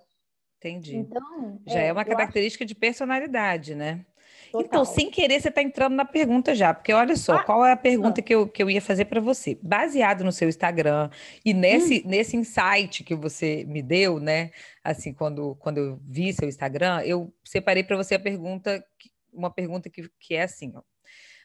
Entendi. 0.57 0.95
Então, 0.95 1.61
já 1.67 1.79
é, 1.79 1.87
é 1.87 1.91
uma 1.91 2.05
característica 2.05 2.63
acho... 2.63 2.69
de 2.69 2.75
personalidade, 2.75 3.75
né? 3.75 4.05
Total. 4.51 4.65
Então, 4.65 4.85
sem 4.85 5.11
querer, 5.11 5.39
você 5.39 5.49
está 5.49 5.61
entrando 5.61 5.95
na 5.95 6.05
pergunta 6.05 6.55
já, 6.55 6.73
porque 6.73 6.91
olha 6.91 7.15
só, 7.15 7.35
ah, 7.35 7.43
qual 7.43 7.65
é 7.65 7.71
a 7.71 7.77
pergunta 7.77 8.21
que 8.21 8.33
eu, 8.33 8.47
que 8.47 8.63
eu 8.63 8.69
ia 8.69 8.81
fazer 8.81 9.05
para 9.05 9.21
você? 9.21 9.57
Baseado 9.61 10.23
no 10.23 10.31
seu 10.31 10.49
Instagram 10.49 11.09
e 11.45 11.53
nesse, 11.53 11.99
hum. 11.99 12.09
nesse 12.09 12.35
insight 12.35 13.03
que 13.03 13.13
você 13.13 13.63
me 13.65 13.81
deu, 13.81 14.19
né? 14.19 14.51
Assim, 14.83 15.13
quando, 15.13 15.55
quando 15.55 15.77
eu 15.77 15.99
vi 16.03 16.33
seu 16.33 16.47
Instagram, 16.47 17.01
eu 17.03 17.33
separei 17.43 17.83
para 17.83 17.97
você 17.97 18.15
a 18.15 18.19
pergunta, 18.19 18.83
uma 19.31 19.51
pergunta 19.51 19.89
que, 19.89 20.09
que 20.19 20.35
é 20.35 20.43
assim, 20.43 20.73
ó. 20.75 20.81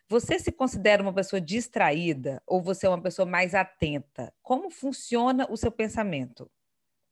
Você 0.09 0.39
se 0.39 0.53
considera 0.53 1.03
uma 1.03 1.15
pessoa 1.15 1.41
distraída 1.41 2.43
ou 2.47 2.63
você 2.63 2.87
é 2.87 2.91
uma 2.91 3.01
pessoa 3.01 3.25
mais 3.25 3.55
atenta? 3.55 4.33
Como 4.43 4.71
funciona 4.71 5.47
o 5.51 5.57
seu 5.57 5.73
pensamento? 5.73 6.51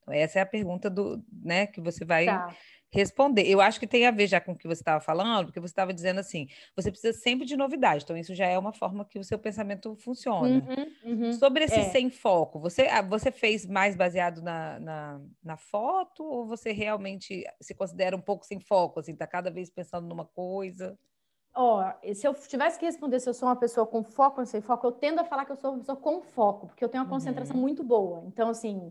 Então, 0.02 0.12
essa 0.12 0.38
é 0.38 0.42
a 0.42 0.46
pergunta 0.46 0.90
do, 0.90 1.24
né, 1.32 1.66
que 1.66 1.80
você 1.80 2.04
vai 2.04 2.26
tá 2.26 2.54
responder. 2.92 3.48
Eu 3.48 3.60
acho 3.60 3.80
que 3.80 3.86
tem 3.86 4.06
a 4.06 4.10
ver 4.10 4.26
já 4.26 4.40
com 4.40 4.52
o 4.52 4.56
que 4.56 4.68
você 4.68 4.82
estava 4.82 5.00
falando, 5.00 5.46
porque 5.46 5.58
você 5.58 5.72
estava 5.72 5.94
dizendo 5.94 6.20
assim, 6.20 6.46
você 6.76 6.90
precisa 6.90 7.18
sempre 7.18 7.46
de 7.46 7.56
novidade. 7.56 8.04
Então, 8.04 8.16
isso 8.16 8.34
já 8.34 8.46
é 8.46 8.58
uma 8.58 8.72
forma 8.72 9.04
que 9.04 9.18
o 9.18 9.24
seu 9.24 9.38
pensamento 9.38 9.96
funciona. 9.96 10.62
Uhum, 11.04 11.24
uhum, 11.24 11.32
Sobre 11.32 11.64
esse 11.64 11.80
é. 11.80 11.84
sem 11.84 12.10
foco, 12.10 12.60
você, 12.60 12.82
ah, 12.82 13.02
você 13.02 13.32
fez 13.32 13.66
mais 13.66 13.96
baseado 13.96 14.42
na, 14.42 14.78
na, 14.78 15.20
na, 15.42 15.56
foto 15.56 16.22
ou 16.22 16.46
você 16.46 16.72
realmente 16.72 17.44
se 17.60 17.74
considera 17.74 18.14
um 18.14 18.20
pouco 18.20 18.44
sem 18.44 18.60
foco, 18.60 19.00
assim, 19.00 19.12
está 19.12 19.26
cada 19.26 19.50
vez 19.50 19.70
pensando 19.70 20.06
numa 20.06 20.26
coisa? 20.26 20.98
Ó, 21.54 21.82
oh, 21.82 22.14
se 22.14 22.26
eu 22.26 22.34
tivesse 22.34 22.78
que 22.78 22.86
responder 22.86 23.20
se 23.20 23.28
eu 23.28 23.34
sou 23.34 23.48
uma 23.48 23.56
pessoa 23.56 23.86
com 23.86 24.02
foco 24.02 24.40
ou 24.40 24.46
sem 24.46 24.60
foco, 24.60 24.86
eu 24.86 24.92
tendo 24.92 25.20
a 25.20 25.24
falar 25.24 25.44
que 25.44 25.52
eu 25.52 25.56
sou 25.56 25.70
uma 25.70 25.78
pessoa 25.78 25.96
com 25.96 26.22
foco, 26.22 26.66
porque 26.66 26.84
eu 26.84 26.88
tenho 26.88 27.04
uma 27.04 27.10
concentração 27.10 27.56
uhum. 27.56 27.62
muito 27.62 27.84
boa. 27.84 28.24
Então, 28.26 28.48
assim, 28.48 28.90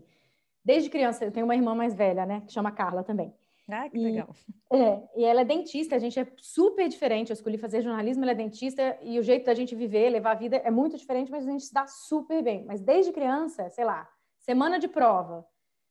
desde 0.64 0.88
criança, 0.88 1.24
eu 1.24 1.32
tenho 1.32 1.44
uma 1.44 1.56
irmã 1.56 1.74
mais 1.74 1.94
velha, 1.94 2.24
né, 2.24 2.42
que 2.46 2.52
chama 2.52 2.70
Carla 2.70 3.02
também. 3.02 3.34
Ah, 3.72 3.88
que 3.88 3.96
legal. 3.96 4.28
é, 4.70 5.02
e 5.16 5.24
ela 5.24 5.40
é 5.40 5.44
dentista, 5.44 5.96
a 5.96 5.98
gente 5.98 6.20
é 6.20 6.26
super 6.36 6.86
diferente. 6.88 7.30
Eu 7.30 7.34
escolhi 7.34 7.56
fazer 7.56 7.80
jornalismo, 7.80 8.22
ela 8.22 8.32
é 8.32 8.34
dentista, 8.34 8.98
e 9.00 9.18
o 9.18 9.22
jeito 9.22 9.46
da 9.46 9.54
gente 9.54 9.74
viver, 9.74 10.10
levar 10.10 10.32
a 10.32 10.34
vida 10.34 10.56
é 10.56 10.70
muito 10.70 10.96
diferente, 10.96 11.30
mas 11.30 11.46
a 11.46 11.50
gente 11.50 11.64
se 11.64 11.72
dá 11.72 11.86
super 11.86 12.42
bem. 12.42 12.66
Mas 12.66 12.82
desde 12.82 13.12
criança, 13.12 13.70
sei 13.70 13.84
lá, 13.84 14.06
semana 14.38 14.78
de 14.78 14.88
prova, 14.88 15.46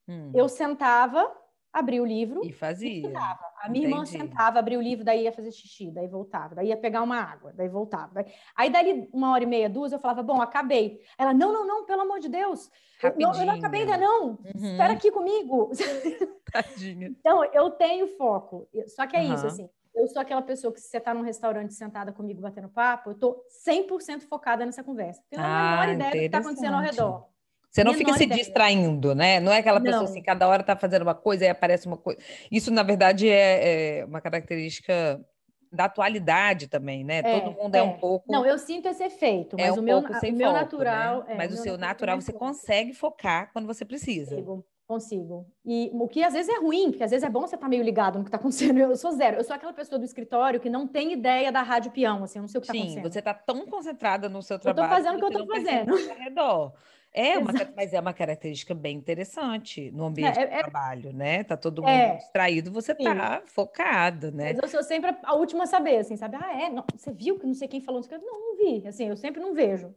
hum. 0.08 0.32
eu 0.36 0.48
sentava, 0.48 1.36
abria 1.74 2.02
o 2.02 2.06
livro 2.06 2.42
e 2.44 2.52
fazia. 2.52 3.08
E 3.10 3.16
a 3.16 3.70
minha 3.70 3.86
Entendi. 3.86 3.86
irmã 3.86 4.06
sentava, 4.06 4.60
abria 4.60 4.78
o 4.78 4.82
livro, 4.82 5.06
daí 5.06 5.24
ia 5.24 5.32
fazer 5.32 5.52
xixi, 5.52 5.92
daí 5.92 6.08
voltava, 6.08 6.56
daí 6.56 6.68
ia 6.68 6.78
pegar 6.78 7.02
uma 7.02 7.18
água, 7.18 7.54
daí 7.54 7.70
voltava. 7.70 8.26
Aí, 8.56 8.70
daí 8.70 9.08
uma 9.14 9.32
hora 9.32 9.44
e 9.44 9.48
meia, 9.48 9.70
duas, 9.70 9.92
eu 9.92 10.00
falava, 10.00 10.24
bom, 10.24 10.42
acabei. 10.42 11.00
Ela, 11.18 11.34
não, 11.34 11.54
não, 11.54 11.66
não, 11.66 11.86
pelo 11.86 12.02
amor 12.02 12.20
de 12.20 12.28
Deus, 12.28 12.70
eu, 13.02 13.12
eu, 13.12 13.46
não 13.46 13.56
acabei 13.56 13.82
ainda 13.82 13.98
não, 13.98 14.30
uhum. 14.30 14.72
espera 14.72 14.94
aqui 14.94 15.12
comigo. 15.12 15.72
Tadinha. 16.52 17.08
Então, 17.08 17.44
eu 17.46 17.70
tenho 17.72 18.08
foco, 18.18 18.68
só 18.88 19.08
que 19.08 19.16
é 19.16 19.22
uhum. 19.22 19.34
isso, 19.34 19.48
assim, 19.48 19.70
eu 19.94 20.08
sou 20.08 20.22
aquela 20.22 20.42
pessoa 20.42 20.74
que 20.74 20.80
se 20.80 20.90
você 20.90 20.98
está 20.98 21.14
num 21.14 21.22
restaurante 21.22 21.74
sentada 21.74 22.12
comigo 22.12 22.42
batendo 22.42 22.70
papo, 22.70 23.12
eu 23.12 23.16
tô 23.16 23.44
100% 23.68 24.22
focada 24.22 24.66
nessa 24.66 24.84
conversa. 24.84 25.22
Tenho 25.30 25.42
a 25.42 25.46
menor 25.46 25.88
ah, 25.88 25.94
ideia 25.94 26.12
do 26.12 26.18
que 26.18 26.26
está 26.26 26.38
acontecendo 26.38 26.74
ao 26.76 26.82
redor. 26.82 27.31
Você 27.72 27.86
não 27.86 27.94
fica 27.94 28.14
se 28.14 28.26
ideia. 28.26 28.38
distraindo, 28.38 29.16
né? 29.16 29.40
Não 29.40 29.52
é 29.52 29.60
aquela 29.60 29.80
pessoa 29.80 30.04
não. 30.04 30.10
assim, 30.10 30.22
cada 30.22 30.46
hora 30.46 30.62
está 30.62 30.76
fazendo 30.76 31.04
uma 31.04 31.16
coisa 31.16 31.46
e 31.46 31.48
aparece 31.48 31.88
uma 31.88 31.96
coisa. 31.96 32.20
Isso, 32.52 32.70
na 32.70 32.84
verdade, 32.84 33.30
é, 33.30 34.00
é 34.00 34.06
uma 34.06 34.20
característica 34.20 35.24
da 35.72 35.86
atualidade 35.86 36.68
também, 36.68 37.02
né? 37.06 37.20
É, 37.20 37.40
Todo 37.40 37.56
mundo 37.56 37.74
é. 37.74 37.80
é. 37.80 37.84
um 37.84 37.98
pouco. 37.98 38.30
Não, 38.30 38.46
eu 38.46 38.58
sinto 38.58 38.90
esse 38.90 39.02
efeito, 39.02 39.56
é 39.58 39.68
mas 39.68 39.78
é 39.78 39.80
um 39.80 39.82
o 39.82 39.86
meu, 39.86 40.00
o 40.00 40.02
meu 40.02 40.12
foco, 40.12 40.60
natural. 40.60 41.24
Né? 41.24 41.36
mas 41.36 41.54
o 41.54 41.58
seu 41.58 41.78
natural 41.78 42.20
você 42.20 42.34
consegue 42.34 42.94
focar 42.94 43.50
quando 43.54 43.68
você 43.68 43.86
precisa. 43.86 44.36
Consigo, 44.36 44.66
consigo. 44.86 45.46
E 45.64 45.90
o 45.94 46.10
que 46.10 46.24
às 46.24 46.34
vezes 46.34 46.54
é 46.54 46.60
ruim, 46.60 46.90
porque 46.90 47.06
às 47.06 47.12
vezes 47.12 47.24
é 47.24 47.30
bom 47.30 47.40
você 47.40 47.56
estar 47.56 47.68
tá 47.68 47.70
meio 47.70 47.84
ligado 47.84 48.18
no 48.18 48.26
que 48.26 48.28
está 48.28 48.38
acontecendo. 48.38 48.80
Eu 48.80 48.98
sou 48.98 49.14
zero. 49.14 49.38
Eu 49.38 49.46
sou 49.46 49.56
aquela 49.56 49.72
pessoa 49.72 49.98
do 49.98 50.04
escritório 50.04 50.60
que 50.60 50.70
não 50.70 50.86
tem 50.86 51.14
ideia 51.14 51.54
da 51.54 51.62
rádio 51.62 51.92
peão, 51.92 52.26
assim, 52.26 52.40
eu 52.40 52.42
não 52.42 52.50
sei 52.50 52.60
o 52.60 52.62
que 52.62 52.68
está 52.68 52.78
acontecendo. 52.78 53.06
Sim, 53.06 53.10
você 53.10 53.20
está 53.20 53.34
tão 53.34 53.66
concentrada 53.66 54.28
no 54.28 54.42
seu 54.42 54.60
trabalho. 54.60 54.92
Eu 54.92 54.98
estou 54.98 55.06
fazendo 55.06 55.16
o 55.16 55.30
que 55.30 55.38
eu 55.38 55.42
estou 55.42 55.56
fazendo. 55.56 56.12
Ao 56.12 56.18
redor. 56.18 56.74
É 57.14 57.38
uma, 57.38 57.52
mas 57.76 57.94
é 57.94 58.00
uma 58.00 58.14
característica 58.14 58.74
bem 58.74 58.96
interessante 58.96 59.92
no 59.92 60.06
ambiente 60.06 60.40
é, 60.40 60.48
de 60.48 60.54
é, 60.54 60.60
trabalho, 60.60 61.12
né? 61.12 61.44
Tá 61.44 61.58
todo 61.58 61.82
mundo 61.82 61.92
é, 61.92 62.16
distraído, 62.16 62.72
você 62.72 62.96
sim. 62.96 63.04
tá 63.04 63.44
focado, 63.48 64.32
né? 64.32 64.54
Mas 64.54 64.64
eu 64.64 64.70
sou 64.70 64.84
sempre 64.84 65.14
a 65.24 65.36
última 65.36 65.66
a 65.66 65.68
saber, 65.68 65.98
assim, 65.98 66.16
sabe? 66.16 66.38
Ah, 66.42 66.62
é? 66.62 66.70
Não, 66.70 66.86
você 66.96 67.12
viu 67.12 67.38
que 67.38 67.46
não 67.46 67.54
sei 67.54 67.68
quem 67.68 67.82
falou 67.82 68.00
isso? 68.00 68.10
Não, 68.12 68.22
não 68.22 68.58
vi. 68.58 68.88
Assim, 68.88 69.10
eu 69.10 69.18
sempre 69.18 69.42
não 69.42 69.54
vejo. 69.54 69.94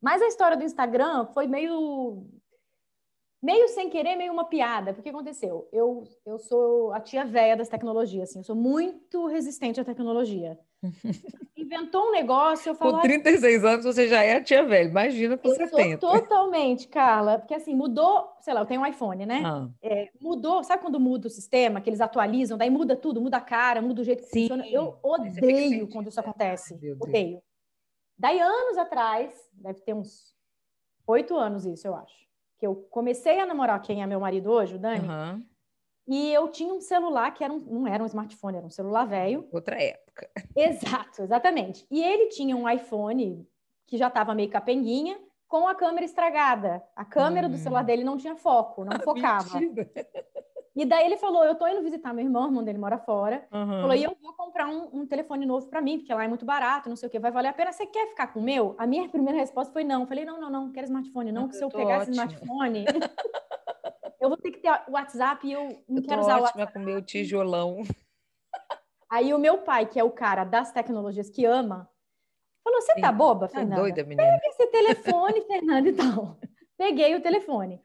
Mas 0.00 0.20
a 0.22 0.26
história 0.26 0.56
do 0.56 0.64
Instagram 0.64 1.26
foi 1.26 1.46
meio 1.46 2.26
meio 3.42 3.68
sem 3.68 3.88
querer, 3.88 4.16
meio 4.16 4.32
uma 4.32 4.44
piada. 4.44 4.92
Porque 4.92 5.08
aconteceu? 5.08 5.68
Eu, 5.72 6.02
eu 6.26 6.38
sou 6.38 6.92
a 6.92 7.00
tia 7.00 7.24
velha 7.24 7.56
das 7.56 7.68
tecnologias, 7.68 8.30
assim, 8.30 8.40
eu 8.40 8.44
sou 8.44 8.56
muito 8.56 9.26
resistente 9.26 9.80
à 9.80 9.84
tecnologia. 9.84 10.58
Inventou 11.70 12.08
um 12.08 12.10
negócio, 12.10 12.70
eu 12.70 12.74
falo... 12.74 12.94
Com 12.94 13.00
36 13.00 13.64
anos 13.64 13.84
você 13.84 14.08
já 14.08 14.24
é 14.24 14.34
a 14.34 14.42
tia 14.42 14.64
velha, 14.64 14.88
imagina 14.88 15.38
com 15.38 15.46
eu 15.46 15.54
70. 15.54 15.98
totalmente, 15.98 16.88
Carla, 16.88 17.38
porque 17.38 17.54
assim, 17.54 17.76
mudou, 17.76 18.28
sei 18.40 18.52
lá, 18.52 18.62
eu 18.62 18.66
tenho 18.66 18.80
um 18.80 18.86
iPhone, 18.86 19.24
né? 19.24 19.42
Ah. 19.44 19.68
É, 19.80 20.10
mudou, 20.20 20.64
sabe 20.64 20.82
quando 20.82 20.98
muda 20.98 21.28
o 21.28 21.30
sistema, 21.30 21.80
que 21.80 21.88
eles 21.88 22.00
atualizam, 22.00 22.58
daí 22.58 22.68
muda 22.68 22.96
tudo, 22.96 23.20
muda 23.20 23.36
a 23.36 23.40
cara, 23.40 23.80
muda 23.80 24.02
o 24.02 24.04
jeito 24.04 24.24
que 24.24 24.30
Sim. 24.30 24.48
funciona. 24.48 24.66
Eu 24.68 24.98
odeio 25.00 25.86
quando 25.86 26.08
isso 26.08 26.18
acontece, 26.18 26.74
odeio. 26.98 27.40
Daí, 28.18 28.40
anos 28.40 28.76
atrás, 28.76 29.32
deve 29.52 29.80
ter 29.82 29.94
uns 29.94 30.34
oito 31.06 31.36
anos 31.36 31.64
isso, 31.64 31.86
eu 31.86 31.94
acho, 31.94 32.26
que 32.58 32.66
eu 32.66 32.74
comecei 32.90 33.38
a 33.38 33.46
namorar 33.46 33.80
quem 33.80 34.02
é 34.02 34.06
meu 34.08 34.18
marido 34.18 34.50
hoje, 34.50 34.74
o 34.74 34.78
Dani, 34.78 35.06
Aham. 35.06 35.44
E 36.10 36.32
eu 36.32 36.48
tinha 36.48 36.74
um 36.74 36.80
celular 36.80 37.32
que 37.32 37.44
era 37.44 37.52
um, 37.52 37.58
não 37.60 37.86
era 37.86 38.02
um 38.02 38.06
smartphone, 38.06 38.56
era 38.58 38.66
um 38.66 38.70
celular 38.70 39.04
velho. 39.06 39.48
Outra 39.52 39.80
época. 39.80 40.28
Exato, 40.56 41.22
exatamente. 41.22 41.86
E 41.90 42.02
ele 42.02 42.26
tinha 42.28 42.56
um 42.56 42.68
iPhone 42.68 43.46
que 43.86 43.96
já 43.96 44.08
estava 44.08 44.34
meio 44.34 44.50
capenguinha, 44.50 45.16
com 45.46 45.66
a 45.66 45.74
câmera 45.74 46.04
estragada. 46.04 46.82
A 46.94 47.04
câmera 47.04 47.48
do 47.48 47.54
Hum. 47.54 47.58
celular 47.58 47.82
dele 47.84 48.04
não 48.04 48.16
tinha 48.16 48.36
foco, 48.36 48.84
não 48.84 48.98
focava. 49.00 49.60
Mentira. 49.60 49.90
E 50.76 50.84
daí 50.86 51.04
ele 51.06 51.16
falou: 51.16 51.44
Eu 51.44 51.56
tô 51.56 51.66
indo 51.66 51.82
visitar 51.82 52.12
meu 52.12 52.24
irmão, 52.24 52.44
o 52.44 52.46
irmão 52.46 52.62
dele 52.64 52.78
mora 52.78 52.98
fora. 52.98 53.46
Aham. 53.52 53.80
Falou: 53.80 53.94
E 53.96 54.02
eu 54.04 54.16
vou 54.22 54.32
comprar 54.34 54.68
um, 54.68 54.88
um 54.92 55.06
telefone 55.06 55.44
novo 55.46 55.66
para 55.68 55.80
mim, 55.80 55.98
porque 55.98 56.14
lá 56.14 56.24
é 56.24 56.28
muito 56.28 56.44
barato, 56.44 56.88
não 56.88 56.96
sei 56.96 57.08
o 57.08 57.10
que, 57.10 57.18
vai 57.18 57.32
valer 57.32 57.48
a 57.48 57.52
pena. 57.52 57.72
Você 57.72 57.86
quer 57.86 58.06
ficar 58.08 58.28
com 58.32 58.38
o 58.38 58.42
meu? 58.42 58.74
A 58.78 58.86
minha 58.86 59.08
primeira 59.10 59.38
resposta 59.38 59.72
foi 59.72 59.82
não. 59.84 60.02
Eu 60.02 60.06
falei: 60.06 60.24
Não, 60.24 60.40
não, 60.40 60.50
não, 60.50 60.66
não 60.66 60.72
quero 60.72 60.86
smartphone, 60.86 61.32
não, 61.32 61.42
Ah, 61.42 61.44
porque 61.46 61.58
se 61.58 61.64
eu 61.64 61.68
eu 61.68 61.76
pegar 61.76 62.02
esse 62.02 62.10
ótima. 62.10 62.24
smartphone. 62.26 62.84
Eu 64.20 64.28
vou 64.28 64.36
ter 64.38 64.50
que 64.50 64.58
ter 64.60 64.70
o 64.88 64.92
WhatsApp 64.92 65.46
e 65.46 65.52
eu 65.52 65.82
não 65.88 65.98
Eu 65.98 66.02
quero 66.06 66.20
usar 66.20 66.38
o 66.38 66.42
WhatsApp. 66.42 66.72
com 66.72 66.78
meu 66.80 67.02
tijolão. 67.02 67.82
Aí 69.10 69.34
o 69.34 69.38
meu 69.38 69.58
pai, 69.58 69.86
que 69.86 69.98
é 69.98 70.04
o 70.04 70.10
cara 70.10 70.44
das 70.44 70.72
tecnologias 70.72 71.28
que 71.30 71.44
ama, 71.44 71.90
falou: 72.62 72.80
Você 72.80 72.94
tá 73.00 73.10
boba, 73.10 73.48
Tá 73.48 73.58
Fernanda? 73.58 73.80
doida, 73.82 74.04
menina? 74.04 74.38
esse 74.44 74.66
telefone, 74.68 75.40
Fernanda, 75.48 75.88
e 75.88 75.92
tal. 75.92 76.38
Peguei 76.76 77.14
o 77.16 77.22
telefone. 77.22 77.80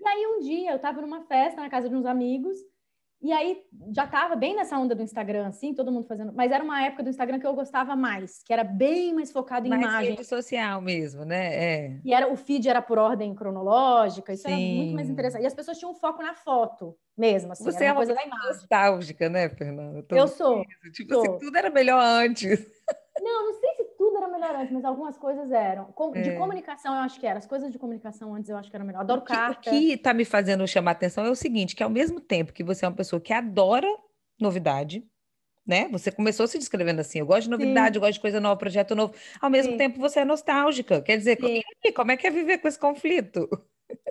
E 0.00 0.08
aí, 0.08 0.26
um 0.26 0.40
dia, 0.40 0.72
eu 0.72 0.78
tava 0.78 1.00
numa 1.00 1.22
festa 1.26 1.60
na 1.60 1.68
casa 1.70 1.88
de 1.88 1.94
uns 1.94 2.06
amigos, 2.06 2.56
e 3.22 3.32
aí 3.32 3.62
já 3.94 4.06
tava 4.06 4.34
bem 4.34 4.56
nessa 4.56 4.76
onda 4.76 4.94
do 4.94 5.02
Instagram, 5.02 5.46
assim, 5.46 5.72
todo 5.74 5.92
mundo 5.92 6.06
fazendo. 6.06 6.32
Mas 6.34 6.50
era 6.50 6.62
uma 6.64 6.82
época 6.84 7.02
do 7.04 7.08
Instagram 7.10 7.38
que 7.38 7.46
eu 7.46 7.54
gostava 7.54 7.94
mais, 7.94 8.42
que 8.44 8.52
era 8.52 8.64
bem 8.64 9.14
mais 9.14 9.30
focado 9.30 9.66
em 9.66 9.70
Mais 9.70 9.82
imagem. 9.82 10.10
rede 10.10 10.24
social 10.24 10.80
mesmo, 10.80 11.24
né? 11.24 11.54
É. 11.54 12.00
E 12.04 12.12
era, 12.12 12.32
o 12.32 12.36
feed 12.36 12.68
era 12.68 12.82
por 12.82 12.98
ordem 12.98 13.34
cronológica, 13.34 14.32
isso 14.32 14.48
era 14.48 14.56
muito 14.56 14.94
mais 14.94 15.06
Sim. 15.06 15.12
interessante. 15.12 15.42
E 15.42 15.46
as 15.46 15.54
pessoas 15.54 15.78
tinham 15.78 15.92
um 15.92 15.94
foco 15.94 16.22
na 16.22 16.34
foto 16.34 16.96
mesmo, 17.16 17.52
assim, 17.52 17.64
Você 17.64 17.84
é 17.84 17.88
uma 17.92 17.96
coisa 17.96 18.14
da 18.14 18.24
imagem. 18.24 18.46
nostálgica, 18.48 19.28
né, 19.28 19.48
Fernanda? 19.48 19.98
Eu 20.10 20.16
vendo 20.16 20.28
sou. 20.28 20.64
Tipo 20.92 21.14
assim, 21.18 21.26
sou. 21.26 21.38
tudo 21.38 21.56
era 21.56 21.70
melhor 21.70 22.00
antes. 22.02 22.58
Não, 23.20 23.52
não 23.52 23.60
sei 23.60 23.70
se 23.76 23.84
tudo 24.02 24.16
era 24.16 24.26
melhor 24.26 24.56
antes, 24.56 24.72
mas 24.72 24.84
algumas 24.84 25.16
coisas 25.16 25.52
eram. 25.52 25.84
De 25.84 26.30
É. 26.30 26.36
comunicação, 26.36 26.92
eu 26.92 27.00
acho 27.02 27.20
que 27.20 27.26
era. 27.26 27.38
As 27.38 27.46
coisas 27.46 27.70
de 27.70 27.78
comunicação 27.78 28.34
antes 28.34 28.50
eu 28.50 28.56
acho 28.56 28.68
que 28.68 28.74
era 28.76 28.84
melhor. 28.84 29.00
Adoro 29.00 29.20
O 29.20 29.24
que, 29.24 29.32
o 29.32 29.36
carta. 29.36 29.70
que 29.70 29.96
tá 29.96 30.12
me 30.12 30.24
fazendo 30.24 30.66
chamar 30.66 30.90
atenção 30.92 31.24
é 31.24 31.30
o 31.30 31.36
seguinte, 31.36 31.76
que 31.76 31.82
ao 31.84 31.90
mesmo 31.90 32.20
tempo 32.20 32.52
que 32.52 32.64
você 32.64 32.84
é 32.84 32.88
uma 32.88 32.96
pessoa 32.96 33.20
que 33.20 33.32
adora 33.32 33.86
novidade, 34.40 35.06
né? 35.64 35.88
Você 35.90 36.10
começou 36.10 36.48
se 36.48 36.58
descrevendo 36.58 37.00
assim, 37.00 37.20
eu 37.20 37.26
gosto 37.26 37.44
de 37.44 37.50
novidade, 37.50 37.96
eu 37.96 38.00
gosto 38.00 38.14
de 38.14 38.20
coisa 38.20 38.40
nova, 38.40 38.56
projeto 38.56 38.94
novo. 38.96 39.14
Ao 39.40 39.48
mesmo 39.50 39.72
Sim. 39.72 39.78
tempo 39.78 40.00
você 40.00 40.20
é 40.20 40.24
nostálgica. 40.24 41.00
Quer 41.00 41.16
dizer, 41.18 41.38
Sim. 41.40 41.62
como 41.94 42.10
é 42.10 42.16
que 42.16 42.26
é 42.26 42.30
viver 42.30 42.58
com 42.58 42.68
esse 42.68 42.78
conflito? 42.78 43.48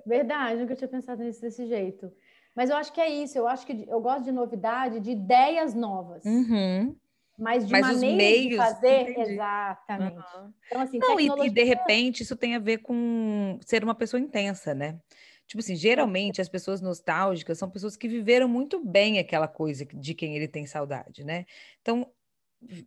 Verdade, 0.06 0.62
nunca 0.62 0.76
tinha 0.76 0.88
pensado 0.88 1.24
nisso 1.24 1.42
desse 1.42 1.66
jeito. 1.68 2.12
Mas 2.56 2.70
eu 2.70 2.76
acho 2.78 2.92
que 2.94 3.00
é 3.02 3.10
isso, 3.10 3.38
eu 3.38 3.48
acho 3.48 3.66
que 3.66 3.86
eu 3.88 4.02
gosto 4.02 4.24
de 4.24 4.32
novidade, 4.32 5.00
de 5.00 5.12
ideias 5.12 5.74
novas, 5.74 6.24
Uhum. 6.26 6.96
Mas 7.42 7.68
de 7.68 7.76
Mas 7.76 7.90
os 7.90 8.04
maneiras 8.04 8.40
de 8.42 8.52
meios, 8.52 8.56
fazer. 8.56 9.12
entendi. 9.14 9.18
Exatamente. 9.18 10.40
Aham. 10.40 10.54
Então, 10.66 10.82
assim, 10.82 11.02
Não, 11.02 11.20
e, 11.20 11.34
e 11.40 11.50
tecnologia. 11.50 11.52
de 11.52 11.64
repente 11.64 12.24
isso 12.24 12.36
tem 12.38 12.56
a 12.56 12.60
ver 12.60 12.80
com 12.80 13.60
ser 13.66 13.84
uma 13.84 13.96
pessoa 13.96 14.20
intensa, 14.22 14.74
né? 14.76 15.00
Tipo 15.48 15.60
assim, 15.62 15.76
geralmente 15.76 16.42
as 16.42 16.50
pessoas 16.50 16.82
nostálgicas 16.82 17.58
são 17.58 17.70
pessoas 17.72 17.98
que 17.98 18.08
viveram 18.08 18.48
muito 18.50 18.84
bem 18.86 19.20
aquela 19.20 19.48
coisa 19.48 19.86
de 19.86 20.16
quem 20.16 20.36
ele 20.36 20.48
tem 20.48 20.66
saudade, 20.66 21.24
né? 21.26 21.46
Então, 21.82 22.12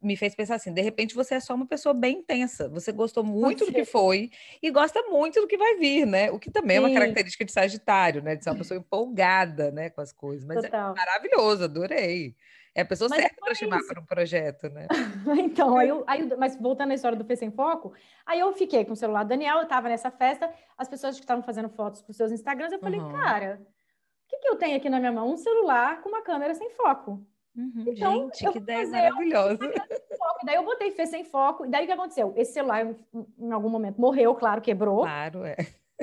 me 0.03 0.17
fez 0.17 0.35
pensar 0.37 0.57
assim, 0.57 0.73
de 0.73 0.83
repente 0.83 1.15
você 1.17 1.35
é 1.37 1.41
só 1.41 1.55
uma 1.55 1.67
pessoa 1.69 1.95
bem 1.95 2.19
intensa, 2.21 2.69
você 2.69 2.93
gostou 2.93 3.25
muito 3.25 3.67
do 3.67 3.73
que 3.73 3.85
foi 3.85 4.31
e 4.63 4.71
gosta 4.71 5.03
muito 5.05 5.41
do 5.41 5.49
que 5.49 5.59
vai 5.59 5.77
vir, 5.79 6.07
né? 6.07 6.31
O 6.31 6.39
que 6.39 6.51
também 6.51 6.77
é 6.79 6.81
uma 6.81 6.91
Sim. 6.91 6.91
característica 6.91 7.45
de 7.45 7.53
Sagitário, 7.53 8.23
né? 8.23 8.37
De 8.37 8.45
ser 8.45 8.51
uma 8.51 8.57
pessoa 8.57 8.79
empolgada, 8.79 9.71
né, 9.73 9.91
com 9.91 10.01
as 10.01 10.13
coisas. 10.13 10.45
Mas 10.47 10.63
é 10.65 10.73
Total. 10.73 10.97
maravilhoso, 10.97 11.65
adorei. 11.65 12.37
É 12.75 12.83
a 12.83 12.85
pessoa 12.85 13.09
Mas 13.09 13.21
certa 13.21 13.37
para 13.41 13.55
chamar 13.55 13.81
para 13.87 14.01
um 14.01 14.05
projeto, 14.05 14.69
né? 14.69 14.89
Então, 15.39 15.77
aí, 15.79 15.89
eu, 15.89 16.03
aí 16.07 16.29
eu- 16.29 16.37
mas 16.39 16.57
voltando 16.57 16.91
à 16.91 16.95
história 16.95 17.17
do 17.17 17.25
Fez 17.25 17.39
Sem 17.39 17.51
Foco, 17.51 17.93
aí 18.27 18.41
eu 18.41 18.53
fiquei 18.53 18.85
com 18.85 18.93
o 18.93 18.97
celular 18.97 19.23
do 19.23 19.29
Daniel, 19.29 19.59
eu 19.59 19.67
tava 19.69 19.89
nessa 19.89 20.11
festa, 20.11 20.53
as 20.77 20.89
pessoas 20.89 21.15
que 21.17 21.23
estavam 21.23 21.43
fazendo 21.43 21.69
fotos 21.69 22.03
para 22.03 22.11
os 22.11 22.17
seus 22.17 22.33
Instagrams, 22.33 22.73
eu 22.73 22.81
falei, 22.81 23.01
Uhum. 23.01 23.09
cara, 23.13 23.61
o 23.63 24.29
que, 24.29 24.39
que 24.39 24.49
eu 24.49 24.57
tenho 24.57 24.77
aqui 24.77 24.91
na 24.91 24.99
minha 24.99 25.13
mão? 25.13 25.31
Um 25.31 25.37
celular 25.37 26.01
com 26.03 26.09
uma 26.09 26.23
câmera 26.23 26.55
sem 26.55 26.69
foco. 26.71 27.25
Uhum, 27.57 27.85
Então, 27.87 28.13
gente, 28.31 28.45
eu 28.45 28.53
que 28.53 28.59
ideia 28.59 28.87
maravilhosa. 28.89 29.59
E 30.43 30.47
daí 30.47 30.57
eu 30.57 30.65
botei 30.65 30.91
Fez 30.91 31.09
Sem 31.11 31.23
Foco, 31.23 31.65
e 31.65 31.69
daí 31.69 31.85
o 31.85 31.87
que 31.87 31.93
aconteceu? 31.93 32.33
Esse 32.37 32.53
celular, 32.55 32.85
em, 32.85 32.97
em 33.39 33.53
algum 33.53 33.69
momento, 33.69 34.01
morreu, 34.01 34.35
claro, 34.35 34.61
quebrou. 34.61 35.03
Claro, 35.03 35.45
é. 35.45 35.57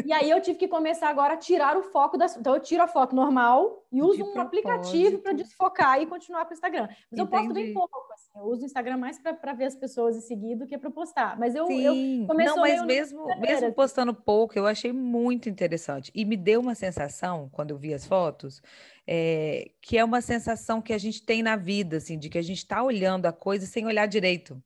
E 0.05 0.13
aí 0.13 0.29
eu 0.29 0.39
tive 0.41 0.57
que 0.57 0.67
começar 0.67 1.10
agora 1.10 1.33
a 1.33 1.38
tirar 1.38 1.75
o 1.77 1.83
foco 1.83 2.17
das. 2.17 2.38
Então 2.38 2.53
eu 2.53 2.62
tiro 2.62 2.81
a 2.81 2.88
foto 2.88 3.13
normal 3.13 3.86
e 3.91 4.01
uso 4.01 4.17
De 4.17 4.24
um 4.24 4.39
aplicativo 4.39 5.19
para 5.19 5.33
desfocar 5.33 6.01
e 6.01 6.05
continuar 6.05 6.45
com 6.45 6.51
o 6.51 6.53
Instagram. 6.53 6.88
Mas 7.10 7.19
eu 7.19 7.27
posto 7.27 7.53
bem 7.53 7.63
Entendi. 7.63 7.74
pouco, 7.74 8.13
assim. 8.13 8.31
Eu 8.36 8.43
uso 8.45 8.62
o 8.62 8.65
Instagram 8.65 8.98
mais 8.98 9.19
para 9.19 9.53
ver 9.53 9.65
as 9.65 9.75
pessoas 9.75 10.15
e 10.15 10.21
seguir 10.21 10.55
do 10.55 10.65
que 10.65 10.77
para 10.77 10.89
postar. 10.89 11.38
Mas 11.38 11.55
eu, 11.55 11.69
eu 11.69 11.93
começou 12.25 12.55
não, 12.55 12.62
mas 12.62 12.86
mesmo, 12.86 13.25
mesmo 13.39 13.65
assim. 13.65 13.71
postando 13.74 14.13
pouco, 14.13 14.57
eu 14.57 14.65
achei 14.65 14.93
muito 14.93 15.50
interessante. 15.50 16.10
E 16.15 16.24
me 16.24 16.38
deu 16.38 16.62
uma 16.62 16.74
sensação, 16.74 17.50
quando 17.51 17.71
eu 17.71 17.77
vi 17.77 17.93
as 17.93 18.05
fotos, 18.05 18.62
é, 19.05 19.71
que 19.81 19.98
é 19.98 20.05
uma 20.05 20.21
sensação 20.21 20.81
que 20.81 20.93
a 20.93 20.98
gente 20.98 21.25
tem 21.25 21.43
na 21.43 21.57
vida, 21.57 21.98
assim, 21.98 22.17
de 22.17 22.29
que 22.29 22.38
a 22.38 22.41
gente 22.41 22.60
está 22.60 22.81
olhando 22.81 23.25
a 23.25 23.33
coisa 23.33 23.65
sem 23.65 23.86
olhar 23.86 24.05
direito. 24.05 24.62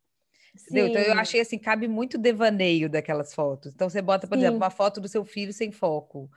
Entendeu? 0.63 0.87
Então 0.87 1.01
eu 1.01 1.13
achei 1.19 1.41
assim, 1.41 1.57
cabe 1.57 1.87
muito 1.87 2.17
devaneio 2.17 2.89
daquelas 2.89 3.33
fotos. 3.33 3.73
Então 3.73 3.89
você 3.89 4.01
bota, 4.01 4.27
por 4.27 4.37
exemplo, 4.37 4.53
Sim. 4.55 4.61
uma 4.63 4.69
foto 4.69 5.01
do 5.01 5.07
seu 5.07 5.25
filho 5.25 5.51
sem 5.53 5.71
foco. 5.71 6.29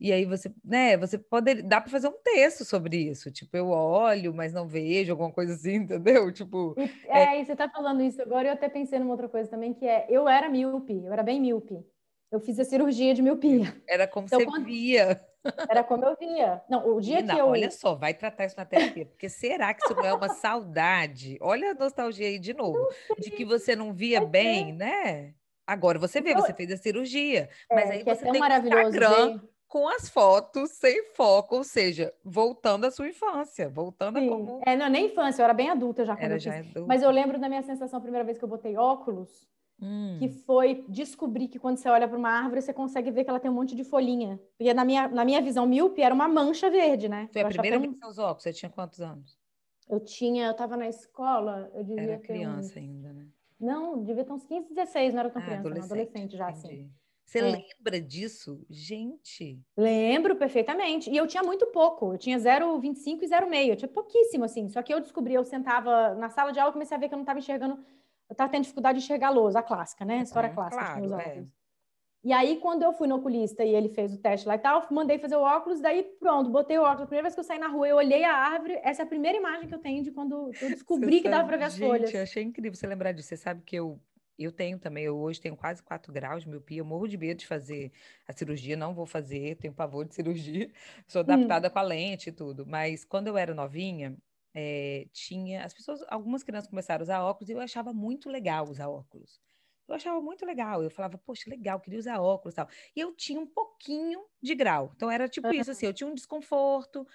E 0.00 0.12
aí 0.12 0.24
você, 0.24 0.52
né, 0.64 0.96
você 0.96 1.16
pode, 1.16 1.62
dá 1.62 1.80
para 1.80 1.90
fazer 1.90 2.08
um 2.08 2.20
texto 2.22 2.64
sobre 2.64 2.96
isso. 2.96 3.30
Tipo, 3.30 3.56
eu 3.56 3.68
olho, 3.68 4.34
mas 4.34 4.52
não 4.52 4.66
vejo, 4.66 5.12
alguma 5.12 5.30
coisa 5.32 5.54
assim, 5.54 5.76
entendeu? 5.86 6.32
Tipo, 6.32 6.74
E, 6.78 6.90
é, 7.08 7.40
e 7.40 7.44
você 7.46 7.54
tá 7.54 7.68
falando 7.68 8.02
isso 8.02 8.20
agora, 8.20 8.48
eu 8.48 8.52
até 8.52 8.68
pensei 8.68 8.98
numa 8.98 9.12
outra 9.12 9.28
coisa 9.28 9.48
também, 9.48 9.72
que 9.72 9.86
é, 9.86 10.06
eu 10.08 10.28
era 10.28 10.48
míope, 10.48 11.04
eu 11.04 11.12
era 11.12 11.22
bem 11.22 11.40
míope. 11.40 11.78
Eu 12.32 12.40
fiz 12.40 12.58
a 12.58 12.64
cirurgia 12.64 13.14
de 13.14 13.22
miopia. 13.22 13.72
era 13.88 14.06
como 14.08 14.26
Então, 14.26 14.40
você 14.40 14.46
quando- 14.46 14.64
via. 14.64 15.20
Era 15.68 15.84
como 15.84 16.04
eu 16.04 16.16
via. 16.16 16.62
Não, 16.68 16.94
o 16.94 17.00
dia 17.00 17.16
Menina, 17.16 17.34
que 17.34 17.40
eu... 17.40 17.46
olha 17.46 17.70
só, 17.70 17.94
vai 17.94 18.14
tratar 18.14 18.46
isso 18.46 18.56
na 18.56 18.64
terapia, 18.64 19.06
porque 19.06 19.28
será 19.28 19.74
que 19.74 19.84
isso 19.84 19.94
não 19.94 20.04
é 20.04 20.14
uma 20.14 20.28
saudade? 20.30 21.38
Olha 21.40 21.72
a 21.72 21.74
nostalgia 21.74 22.26
aí 22.26 22.38
de 22.38 22.54
novo, 22.54 22.88
de 23.18 23.30
que 23.30 23.44
você 23.44 23.76
não 23.76 23.92
via 23.92 24.20
Pode 24.20 24.30
bem, 24.30 24.72
né? 24.72 25.34
Agora 25.66 25.98
você 25.98 26.20
vê, 26.20 26.32
Então, 26.32 26.42
você 26.42 26.52
fez 26.52 26.70
a 26.70 26.76
cirurgia, 26.76 27.48
mas 27.70 27.88
é, 27.88 27.92
aí 27.92 28.04
que 28.04 28.10
é 28.10 28.14
você 28.14 28.24
tão 28.24 28.32
tem 28.32 28.40
maravilhoso 28.40 28.88
Instagram 28.88 29.38
ver. 29.38 29.48
com 29.66 29.88
as 29.88 30.08
fotos 30.08 30.70
sem 30.72 31.04
foco, 31.14 31.56
ou 31.56 31.64
seja, 31.64 32.12
voltando 32.22 32.84
à 32.84 32.90
sua 32.90 33.08
infância, 33.08 33.68
voltando 33.68 34.18
a 34.18 34.20
Sim. 34.20 34.28
como 34.28 34.60
É, 34.66 34.76
não, 34.76 34.88
nem 34.88 35.06
infância, 35.06 35.40
eu 35.40 35.44
era 35.44 35.54
bem 35.54 35.70
adulta 35.70 36.04
já 36.04 36.14
quando 36.14 36.24
era 36.24 36.38
já 36.38 36.58
adulto. 36.58 36.86
Mas 36.86 37.02
eu 37.02 37.10
lembro 37.10 37.38
da 37.38 37.48
minha 37.48 37.62
sensação 37.62 37.98
a 37.98 38.02
primeira 38.02 38.24
vez 38.24 38.36
que 38.36 38.44
eu 38.44 38.48
botei 38.48 38.76
óculos, 38.76 39.48
Hum, 39.80 40.20
que 40.20 40.28
foi 40.28 40.84
descobrir 40.88 41.48
que 41.48 41.58
quando 41.58 41.76
você 41.78 41.88
olha 41.88 42.08
para 42.08 42.16
uma 42.18 42.30
árvore, 42.30 42.62
você 42.62 42.72
consegue 42.72 43.10
ver 43.10 43.24
que 43.24 43.30
ela 43.30 43.40
tem 43.40 43.50
um 43.50 43.54
monte 43.54 43.74
de 43.76 43.84
folhinha. 43.84 44.40
Porque 44.58 44.72
na 44.74 44.84
minha, 44.84 45.08
na 45.08 45.24
minha 45.24 45.42
visão 45.42 45.66
míope 45.66 46.02
era 46.02 46.14
uma 46.14 46.28
mancha 46.28 46.70
verde, 46.70 47.08
né? 47.08 47.30
Foi 47.32 47.42
a 47.42 47.44
Eu 47.44 47.48
primeira 47.52 47.78
vez 47.78 47.90
que 47.92 47.98
você 47.98 48.06
usou 48.06 48.24
óculos, 48.24 48.44
você 48.44 48.52
tinha 48.54 48.70
quantos 48.70 49.00
anos? 49.02 49.38
Eu 49.88 50.00
tinha, 50.00 50.46
eu 50.46 50.52
estava 50.52 50.76
na 50.76 50.88
escola, 50.88 51.70
eu 51.74 51.84
devia 51.84 52.02
Era 52.04 52.18
ter 52.18 52.38
criança 52.38 52.78
uns... 52.78 52.78
ainda, 52.78 53.12
né? 53.12 53.32
Não, 53.60 54.04
devia 54.04 54.24
ter 54.24 54.32
uns 54.32 54.44
15, 54.46 54.68
16, 54.68 55.14
não 55.14 55.20
era 55.20 55.30
tão 55.30 55.40
Ah, 55.40 55.42
criança, 55.42 55.74
não, 55.74 55.84
adolescente, 55.84 55.84
adolescente 55.84 56.36
já, 56.36 56.48
assim. 56.48 56.78
entendi. 56.78 56.90
Você 57.24 57.40
É. 57.40 57.42
lembra 57.42 58.00
disso? 58.00 58.64
Gente, 58.68 59.64
Lembro 59.76 60.36
perfeitamente. 60.36 61.10
E 61.10 61.16
eu 61.16 61.26
tinha 61.26 61.42
muito 61.42 61.66
pouco. 61.66 62.12
Eu 62.14 62.18
tinha 62.18 62.38
0,25 62.38 63.24
e 63.24 63.28
0,6. 63.28 63.70
Eu 63.70 63.76
tinha 63.76 63.88
pouquíssimo, 63.88 64.44
assim. 64.44 64.68
Só 64.68 64.82
que 64.82 64.94
eu 64.94 65.00
descobri, 65.00 65.34
eu 65.34 65.44
sentava 65.44 66.14
na 66.14 66.28
sala 66.30 66.52
de 66.52 66.60
aula, 66.60 66.72
comecei 66.72 66.96
a 66.96 67.00
ver 67.00 67.08
que 67.08 67.14
eu 67.14 67.16
não 67.18 67.24
estava 67.24 67.38
enxergando. 67.40 67.84
Estava 68.34 68.50
tendo 68.52 68.62
dificuldade 68.62 68.98
de 68.98 69.04
enxergar 69.04 69.28
a 69.28 69.30
lousa, 69.30 69.60
a 69.60 69.62
clássica, 69.62 70.04
né? 70.04 70.20
A 70.20 70.22
história 70.22 70.48
Uhum, 70.48 70.58
clássica 70.58 70.84
de 70.84 70.92
quem 70.92 71.02
claro, 71.02 71.20
é. 71.20 71.46
E 72.24 72.32
aí, 72.32 72.58
quando 72.60 72.82
eu 72.82 72.92
fui 72.92 73.06
no 73.06 73.16
oculista 73.16 73.64
e 73.64 73.74
ele 73.74 73.88
fez 73.90 74.14
o 74.14 74.20
teste 74.20 74.48
lá 74.48 74.54
e 74.54 74.58
tal, 74.58 74.86
mandei 74.90 75.18
fazer 75.18 75.36
o 75.36 75.42
óculos, 75.42 75.80
daí 75.80 76.02
pronto, 76.18 76.50
botei 76.50 76.78
o 76.78 76.82
óculos. 76.82 77.02
A 77.02 77.06
primeira 77.06 77.24
vez 77.24 77.34
que 77.34 77.40
eu 77.40 77.44
saí 77.44 77.58
na 77.58 77.68
rua, 77.68 77.86
eu 77.88 77.96
olhei 77.96 78.24
a 78.24 78.34
árvore. 78.34 78.80
Essa 78.82 79.02
é 79.02 79.04
a 79.04 79.08
primeira 79.08 79.36
imagem 79.38 79.68
que 79.68 79.74
eu 79.74 79.78
tenho 79.80 80.02
de 80.02 80.10
quando 80.12 80.56
eu 80.60 80.70
descobri 80.70 81.20
Você 81.20 81.22
que 81.22 81.28
dava 81.28 81.46
para 81.46 81.58
ver 81.58 81.64
as 81.64 81.76
Gente, 81.76 81.76
folhas. 81.78 82.16
eu 82.16 82.22
achei 82.22 82.42
incrível 82.42 82.74
você 82.78 82.86
lembrar 82.86 83.12
disso. 83.12 83.28
Você 83.28 83.36
sabe 83.36 83.62
que 83.62 83.76
eu, 83.76 84.00
eu 84.38 84.52
tenho 84.52 84.78
também, 84.78 85.04
eu 85.04 85.16
hoje 85.18 85.40
tenho 85.40 85.56
quase 85.56 85.82
4 85.82 86.12
graus 86.12 86.42
de 86.44 86.48
miopia, 86.48 86.78
eu 86.80 86.84
morro 86.84 87.06
de 87.08 87.16
medo 87.16 87.38
de 87.38 87.46
fazer 87.46 87.92
a 88.26 88.32
cirurgia, 88.32 88.76
não 88.76 88.94
vou 88.94 89.06
fazer, 89.06 89.56
tenho 89.56 89.74
pavor 89.74 90.04
de 90.06 90.14
cirurgia, 90.14 90.70
sou 91.06 91.20
Hum. 91.26 91.60
adaptada 91.60 91.70
com 91.70 91.78
a 91.78 91.82
lente 91.82 92.28
e 92.30 92.32
tudo. 92.32 92.66
Mas 92.66 93.04
quando 93.04 93.28
eu 93.28 93.36
era 93.36 93.54
novinha, 93.54 94.16
eh, 94.54 95.08
tinha, 95.12 95.64
as 95.64 95.74
pessoas, 95.74 96.00
algumas 96.08 96.42
crianças 96.42 96.68
começaram 96.70 97.02
a 97.02 97.04
usar 97.04 97.22
óculos 97.24 97.48
e 97.50 97.52
eu 97.52 97.60
achava 97.60 97.92
muito 97.92 98.30
legal 98.30 98.68
usar 98.68 98.88
óculos. 98.88 99.40
Eu 99.88 99.94
achava 99.94 100.20
muito 100.20 100.46
legal. 100.46 100.82
Eu 100.82 100.90
falava, 100.90 101.18
poxa, 101.18 101.50
legal, 101.50 101.80
queria 101.80 101.98
usar 101.98 102.20
óculos 102.20 102.54
e 102.54 102.56
tal. 102.56 102.68
E 102.96 103.00
eu 103.00 103.14
tinha 103.14 103.40
um 103.40 103.46
pouquinho 103.46 104.24
de 104.42 104.54
grau. 104.54 104.92
Então 104.96 105.10
era 105.10 105.28
tipo 105.28 105.52
isso, 105.54 105.70
assim, 105.70 105.86
eu 105.86 105.92
tinha 105.94 106.08
um 106.08 106.14
desconforto, 106.14 107.06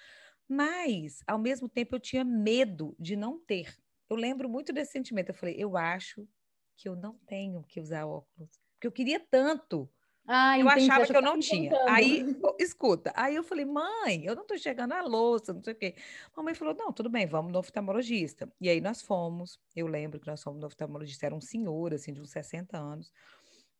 mas 0.48 1.20
ao 1.26 1.38
mesmo 1.38 1.68
tempo 1.68 1.96
eu 1.96 2.00
tinha 2.00 2.24
medo 2.24 2.96
de 2.98 3.16
não 3.16 3.38
ter. 3.40 3.76
Eu 4.08 4.16
lembro 4.16 4.48
muito 4.48 4.72
desse 4.72 4.92
sentimento. 4.92 5.30
Eu 5.30 5.34
falei, 5.34 5.56
eu 5.58 5.76
acho 5.76 6.28
que 6.76 6.88
eu 6.88 6.96
não 6.96 7.18
tenho 7.26 7.62
que 7.64 7.80
usar 7.80 8.06
óculos. 8.06 8.50
Porque 8.74 8.86
eu 8.86 8.92
queria 8.92 9.20
tanto. 9.20 9.90
Ah, 10.26 10.58
eu 10.58 10.66
entendi. 10.68 10.90
achava 10.90 11.06
que 11.06 11.16
eu 11.16 11.22
não 11.22 11.38
tinha. 11.38 11.72
Aí, 11.88 12.24
escuta, 12.60 13.12
aí 13.16 13.34
eu 13.34 13.42
falei, 13.42 13.64
mãe, 13.64 14.24
eu 14.24 14.34
não 14.36 14.46
tô 14.46 14.56
chegando 14.56 14.92
à 14.92 15.02
louça, 15.02 15.52
não 15.52 15.62
sei 15.62 15.72
o 15.72 15.76
quê. 15.76 15.94
Mamãe 16.36 16.54
falou, 16.54 16.74
não, 16.74 16.92
tudo 16.92 17.08
bem, 17.10 17.26
vamos 17.26 17.52
no 17.52 17.58
oftalmologista. 17.58 18.50
E 18.60 18.68
aí 18.68 18.80
nós 18.80 19.02
fomos, 19.02 19.58
eu 19.74 19.86
lembro 19.86 20.20
que 20.20 20.26
nós 20.26 20.42
fomos 20.42 20.60
no 20.60 20.66
oftalmologista, 20.66 21.26
era 21.26 21.34
um 21.34 21.40
senhor, 21.40 21.94
assim, 21.94 22.12
de 22.12 22.20
uns 22.20 22.30
60 22.30 22.78
anos. 22.78 23.10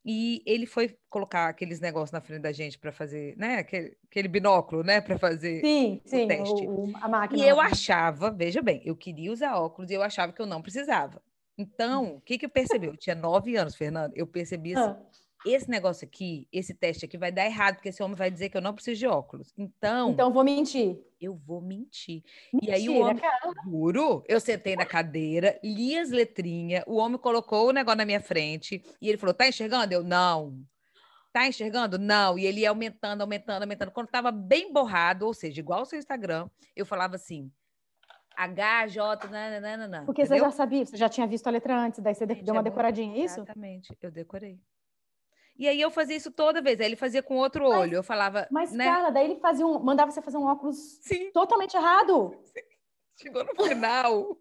E 0.04 0.42
ele 0.46 0.64
foi 0.66 0.96
colocar 1.10 1.48
aqueles 1.48 1.78
negócios 1.78 2.10
na 2.10 2.22
frente 2.22 2.40
da 2.40 2.52
gente 2.52 2.78
para 2.78 2.90
fazer, 2.90 3.36
né, 3.36 3.58
aquele, 3.58 3.96
aquele 4.08 4.28
binóculo, 4.28 4.82
né, 4.82 5.00
para 5.00 5.18
fazer. 5.18 5.60
Sim, 5.60 6.00
sim, 6.06 6.26
teste. 6.26 6.66
o- 6.66 6.86
o- 6.86 6.96
a 6.96 7.06
máquina. 7.08 7.44
E 7.44 7.48
eu 7.48 7.56
lá. 7.56 7.66
achava, 7.66 8.30
veja 8.30 8.62
bem, 8.62 8.80
eu 8.84 8.96
queria 8.96 9.30
usar 9.30 9.56
óculos 9.56 9.90
e 9.90 9.94
eu 9.94 10.02
achava 10.02 10.32
que 10.32 10.40
eu 10.40 10.46
não 10.46 10.62
precisava. 10.62 11.22
Então, 11.58 12.16
o 12.16 12.20
que 12.22 12.38
que 12.38 12.46
eu 12.46 12.50
percebi? 12.50 12.86
Eu 12.86 12.96
tinha 12.96 13.14
nove 13.14 13.54
anos, 13.56 13.74
Fernando. 13.74 14.14
Eu 14.16 14.26
percebi 14.26 14.72
assim, 14.72 14.88
Ah, 14.88 15.02
esse 15.46 15.70
negócio 15.70 16.06
aqui, 16.06 16.46
esse 16.52 16.74
teste 16.74 17.04
aqui 17.04 17.16
vai 17.16 17.32
dar 17.32 17.46
errado, 17.46 17.76
porque 17.76 17.88
esse 17.88 18.02
homem 18.02 18.16
vai 18.16 18.30
dizer 18.30 18.48
que 18.50 18.56
eu 18.56 18.60
não 18.60 18.74
preciso 18.74 18.98
de 18.98 19.06
óculos. 19.06 19.52
Então, 19.56 20.10
então 20.10 20.32
vou 20.32 20.44
mentir. 20.44 20.98
eu 21.20 21.34
vou 21.34 21.60
mentir. 21.60 22.22
Mentira, 22.52 22.72
E 22.72 22.74
aí 22.80 22.88
o 22.88 23.00
homem, 23.00 23.16
cara. 23.16 23.52
juro, 23.64 24.22
eu 24.28 24.38
sentei 24.40 24.76
na 24.76 24.84
cadeira, 24.84 25.58
li 25.64 25.96
as 25.98 26.10
letrinhas, 26.10 26.84
o 26.86 26.96
homem 26.96 27.18
colocou 27.18 27.68
o 27.68 27.72
negócio 27.72 27.98
na 27.98 28.04
minha 28.04 28.20
frente 28.20 28.82
e 29.00 29.08
ele 29.08 29.16
falou: 29.18 29.34
"Tá 29.34 29.48
enxergando?" 29.48 29.92
Eu: 29.94 30.02
"Não." 30.04 30.58
Tá 31.32 31.46
enxergando? 31.46 31.96
Não. 31.96 32.36
E 32.36 32.44
ele 32.44 32.62
ia 32.62 32.70
aumentando, 32.70 33.20
aumentando, 33.20 33.62
aumentando. 33.62 33.92
Quando 33.92 34.06
estava 34.06 34.32
bem 34.32 34.72
borrado, 34.72 35.24
ou 35.26 35.32
seja, 35.32 35.60
igual 35.60 35.82
o 35.82 35.84
seu 35.86 35.96
Instagram, 35.96 36.50
eu 36.74 36.84
falava 36.84 37.14
assim: 37.14 37.48
H, 38.36 38.86
J, 38.88 39.28
nananana. 39.28 40.02
Porque 40.04 40.26
você 40.26 40.38
já 40.38 40.50
sabia, 40.50 40.84
você 40.84 40.96
já 40.96 41.08
tinha 41.08 41.26
visto 41.26 41.46
a 41.46 41.50
letra 41.50 41.78
antes, 41.78 42.00
daí 42.00 42.14
você 42.14 42.26
Gente, 42.26 42.42
deu 42.42 42.52
é 42.52 42.56
uma 42.56 42.62
muito- 42.62 42.72
decoradinha, 42.72 43.14
é 43.14 43.24
isso? 43.24 43.40
Exatamente, 43.40 43.96
eu 44.02 44.10
decorei. 44.10 44.58
E 45.58 45.68
aí 45.68 45.80
eu 45.80 45.90
fazia 45.90 46.16
isso 46.16 46.30
toda 46.30 46.62
vez. 46.62 46.80
Aí 46.80 46.86
ele 46.86 46.96
fazia 46.96 47.22
com 47.22 47.36
outro 47.36 47.68
Mas- 47.68 47.78
olho. 47.80 47.94
Eu 47.96 48.02
falava, 48.02 48.46
Mas, 48.50 48.72
né? 48.72 48.84
cara, 48.84 49.10
daí 49.10 49.26
ele 49.30 49.40
fazia 49.40 49.66
um, 49.66 49.78
mandava 49.78 50.10
você 50.10 50.22
fazer 50.22 50.38
um 50.38 50.46
óculos 50.46 50.76
Sim, 51.02 51.30
totalmente 51.32 51.74
errado. 51.76 52.34
chegou 53.16 53.44
no 53.44 53.54
final. 53.64 54.38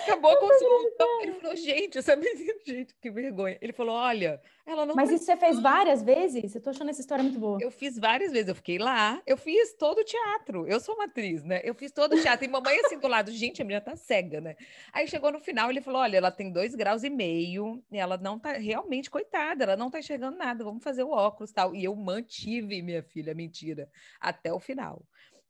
Acabou 0.00 0.30
a 0.30 0.36
consulta. 0.36 1.04
Ele 1.22 1.32
falou, 1.32 1.56
gente, 1.56 1.98
essa 1.98 2.14
menina, 2.16 2.54
gente, 2.64 2.94
que 3.00 3.10
vergonha. 3.10 3.58
Ele 3.60 3.72
falou, 3.72 3.94
olha, 3.94 4.40
ela 4.66 4.84
não 4.84 4.94
Mas 4.94 5.10
isso 5.10 5.24
você 5.24 5.36
fez 5.36 5.60
várias 5.60 6.02
vezes? 6.02 6.54
Eu 6.54 6.60
tô 6.60 6.70
achando 6.70 6.90
essa 6.90 7.00
história 7.00 7.22
muito 7.22 7.38
boa. 7.38 7.58
Eu 7.60 7.70
fiz 7.70 7.98
várias 7.98 8.32
vezes, 8.32 8.48
eu 8.48 8.54
fiquei 8.54 8.78
lá, 8.78 9.22
eu 9.26 9.36
fiz 9.36 9.74
todo 9.74 9.98
o 9.98 10.04
teatro. 10.04 10.66
Eu 10.66 10.80
sou 10.80 10.94
uma 10.94 11.04
atriz, 11.04 11.44
né? 11.44 11.60
Eu 11.64 11.74
fiz 11.74 11.92
todo 11.92 12.14
o 12.14 12.20
teatro. 12.20 12.44
E 12.44 12.48
mamãe 12.48 12.78
assim 12.84 12.98
do 12.98 13.06
lado, 13.06 13.30
gente, 13.30 13.62
a 13.62 13.64
menina 13.64 13.80
tá 13.80 13.96
cega, 13.96 14.40
né? 14.40 14.56
Aí 14.92 15.06
chegou 15.06 15.30
no 15.30 15.40
final, 15.40 15.70
ele 15.70 15.80
falou: 15.80 16.00
olha, 16.00 16.16
ela 16.16 16.30
tem 16.30 16.52
dois 16.52 16.74
graus 16.74 17.04
e 17.04 17.10
meio, 17.10 17.82
e 17.90 17.96
ela 17.96 18.16
não 18.16 18.38
tá 18.38 18.52
realmente, 18.52 19.10
coitada, 19.10 19.64
ela 19.64 19.76
não 19.76 19.90
tá 19.90 20.00
enxergando 20.00 20.36
nada, 20.36 20.64
vamos 20.64 20.82
fazer 20.82 21.04
o 21.04 21.10
óculos 21.10 21.52
tal. 21.52 21.74
E 21.74 21.84
eu 21.84 21.94
mantive, 21.94 22.82
minha 22.82 23.02
filha, 23.02 23.34
mentira, 23.34 23.88
até 24.20 24.52
o 24.52 24.58
final. 24.58 25.02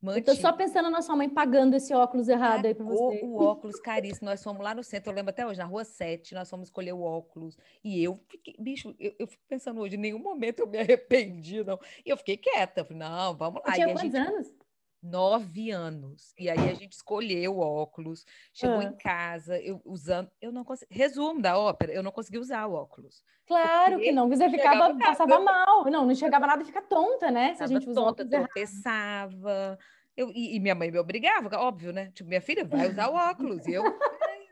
Eu 0.03 0.07
Mantive. 0.13 0.25
tô 0.27 0.35
só 0.37 0.53
pensando 0.53 0.91
na 0.91 1.01
sua 1.03 1.17
mãe 1.17 1.29
pagando 1.29 1.75
esse 1.75 1.93
óculos 1.95 2.29
errado 2.29 2.67
aí 2.67 2.75
pra 2.75 2.85
Pagou 2.85 3.11
você. 3.13 3.21
o 3.25 3.37
óculos 3.43 3.81
caríssimo. 3.81 4.29
Nós 4.29 4.43
fomos 4.43 4.63
lá 4.63 4.75
no 4.75 4.85
centro, 4.85 5.11
eu 5.11 5.17
lembro 5.17 5.31
até 5.31 5.47
hoje, 5.47 5.59
na 5.59 5.65
rua 5.65 5.85
7, 5.85 6.35
nós 6.35 6.49
fomos 6.49 6.69
escolher 6.69 6.93
o 6.93 7.01
óculos. 7.01 7.57
E 7.83 8.03
eu 8.05 8.15
fiquei, 8.29 8.55
bicho, 8.59 8.95
eu, 9.01 9.15
eu 9.19 9.27
fico 9.27 9.43
pensando 9.49 9.81
hoje, 9.81 9.97
em 9.97 9.99
nenhum 9.99 10.19
momento 10.19 10.61
eu 10.61 10.67
me 10.67 10.79
arrependi, 10.79 11.65
não. 11.65 11.79
E 12.05 12.11
eu 12.11 12.17
fiquei 12.17 12.37
quieta, 12.37 12.85
falei, 12.85 12.99
não, 12.99 13.35
vamos 13.37 13.63
Você 13.63 13.69
lá. 13.69 13.75
tinha 13.75 13.89
quantos 13.89 14.13
gente, 14.13 14.17
anos? 14.17 14.55
Nove 15.03 15.71
anos. 15.71 16.33
E 16.39 16.49
aí 16.51 16.59
a 16.59 16.75
gente 16.75 16.93
escolheu 16.93 17.57
o 17.57 17.61
óculos, 17.61 18.25
chegou 18.53 18.81
Ah. 18.81 18.85
em 18.85 18.97
casa, 18.97 19.61
eu 19.61 19.81
usando, 19.85 20.31
eu 20.41 20.51
não 20.53 20.65
consegui, 20.65 20.95
resumo 20.95 21.41
da 21.41 21.59
ópera, 21.59 21.93
eu 21.93 22.03
não 22.03 22.11
consegui 22.11 22.39
usar 22.39 22.67
o 22.67 22.73
óculos. 22.75 23.23
Claro 23.47 23.99
que 23.99 24.11
não. 24.13 24.29
Você 24.29 24.51
ficava, 24.51 24.97
passava 24.99 25.39
mal. 25.41 25.85
Não, 25.85 26.05
não 26.05 26.11
enxergava 26.11 26.47
nada 26.47 26.65
fica 26.65 26.83
tonta, 26.83 27.31
né? 27.31 27.55
Se 27.55 27.63
a 27.63 27.67
gente 27.67 27.89
usa 27.89 28.01
tonta, 28.01 28.29
tropeçava. 28.29 29.79
Eu, 30.17 30.31
e, 30.31 30.57
e 30.57 30.61
minha 30.61 30.75
mãe 30.75 30.91
me 30.91 30.99
obrigava, 30.99 31.55
óbvio, 31.59 31.93
né? 31.93 32.11
Tipo, 32.13 32.29
minha 32.29 32.41
filha 32.41 32.65
vai 32.65 32.89
usar 32.89 33.09
o 33.09 33.15
óculos. 33.15 33.67
E 33.67 33.75
eu, 33.75 33.83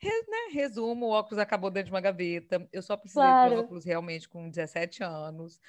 né, 0.28 0.38
resumo, 0.52 1.06
o 1.06 1.10
óculos 1.10 1.38
acabou 1.38 1.70
dentro 1.70 1.86
de 1.86 1.92
uma 1.92 2.00
gaveta. 2.00 2.66
Eu 2.72 2.82
só 2.82 2.96
precisei 2.96 3.22
de 3.22 3.28
Claro. 3.28 3.60
óculos 3.60 3.84
realmente 3.84 4.28
com 4.28 4.48
17 4.48 5.02
anos. 5.04 5.60